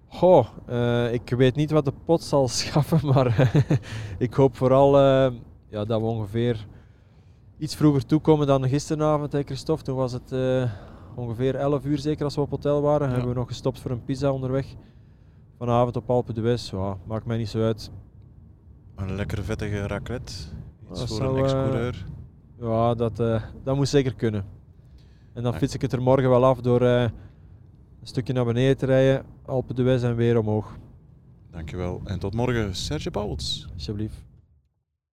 Goh, 0.06 0.46
uh, 0.68 1.12
ik 1.12 1.30
weet 1.30 1.54
niet 1.54 1.70
wat 1.70 1.84
de 1.84 1.92
pot 2.04 2.22
zal 2.22 2.48
schaffen, 2.58 3.00
maar 3.06 3.52
ik 4.18 4.34
hoop 4.34 4.56
vooral 4.56 4.98
uh, 4.98 5.32
ja, 5.68 5.84
dat 5.84 6.00
we 6.00 6.06
ongeveer 6.06 6.66
iets 7.58 7.74
vroeger 7.74 8.06
toekomen 8.06 8.46
dan 8.46 8.68
gisteravond, 8.68 9.32
hè, 9.32 9.42
Christophe. 9.42 9.84
Toen 9.84 9.96
was 9.96 10.12
het 10.12 10.32
uh, 10.32 10.70
ongeveer 11.14 11.54
11 11.54 11.84
uur 11.84 11.98
zeker 11.98 12.24
als 12.24 12.34
we 12.34 12.40
op 12.40 12.50
hotel 12.50 12.82
waren. 12.82 13.06
Ja. 13.06 13.12
Hebben 13.12 13.32
we 13.32 13.38
nog 13.38 13.48
gestopt 13.48 13.80
voor 13.80 13.90
een 13.90 14.04
pizza 14.04 14.32
onderweg. 14.32 14.66
Vanavond 15.58 15.96
op 15.96 16.10
Alpe 16.10 16.32
d'Huez, 16.32 16.70
ja, 16.70 16.96
maakt 17.06 17.26
mij 17.26 17.36
niet 17.36 17.48
zo 17.48 17.62
uit. 17.62 17.90
Een 18.94 19.14
lekkere 19.14 19.42
vettige 19.42 19.86
raclette, 19.86 20.32
iets 20.90 20.98
dat 20.98 21.08
voor 21.08 21.16
zou, 21.16 21.38
een 21.38 21.44
ex-coureur. 21.44 22.06
ja, 22.60 22.94
dat, 22.94 23.16
dat 23.64 23.76
moet 23.76 23.88
zeker 23.88 24.14
kunnen. 24.14 24.44
En 25.32 25.42
dan 25.42 25.54
fiets 25.54 25.74
ik 25.74 25.82
het 25.82 25.92
er 25.92 26.02
morgen 26.02 26.30
wel 26.30 26.44
af 26.44 26.60
door 26.60 26.80
een 26.80 27.10
stukje 28.02 28.32
naar 28.32 28.44
beneden 28.44 28.76
te 28.76 28.86
rijden, 28.86 29.26
Alpe 29.44 29.74
d'Huez 29.74 30.02
en 30.02 30.16
weer 30.16 30.38
omhoog. 30.38 30.76
Dankjewel 31.50 32.00
en 32.04 32.18
tot 32.18 32.34
morgen, 32.34 32.74
Serge 32.74 33.10
Pauwels. 33.10 33.68
Alsjeblieft. 33.72 34.24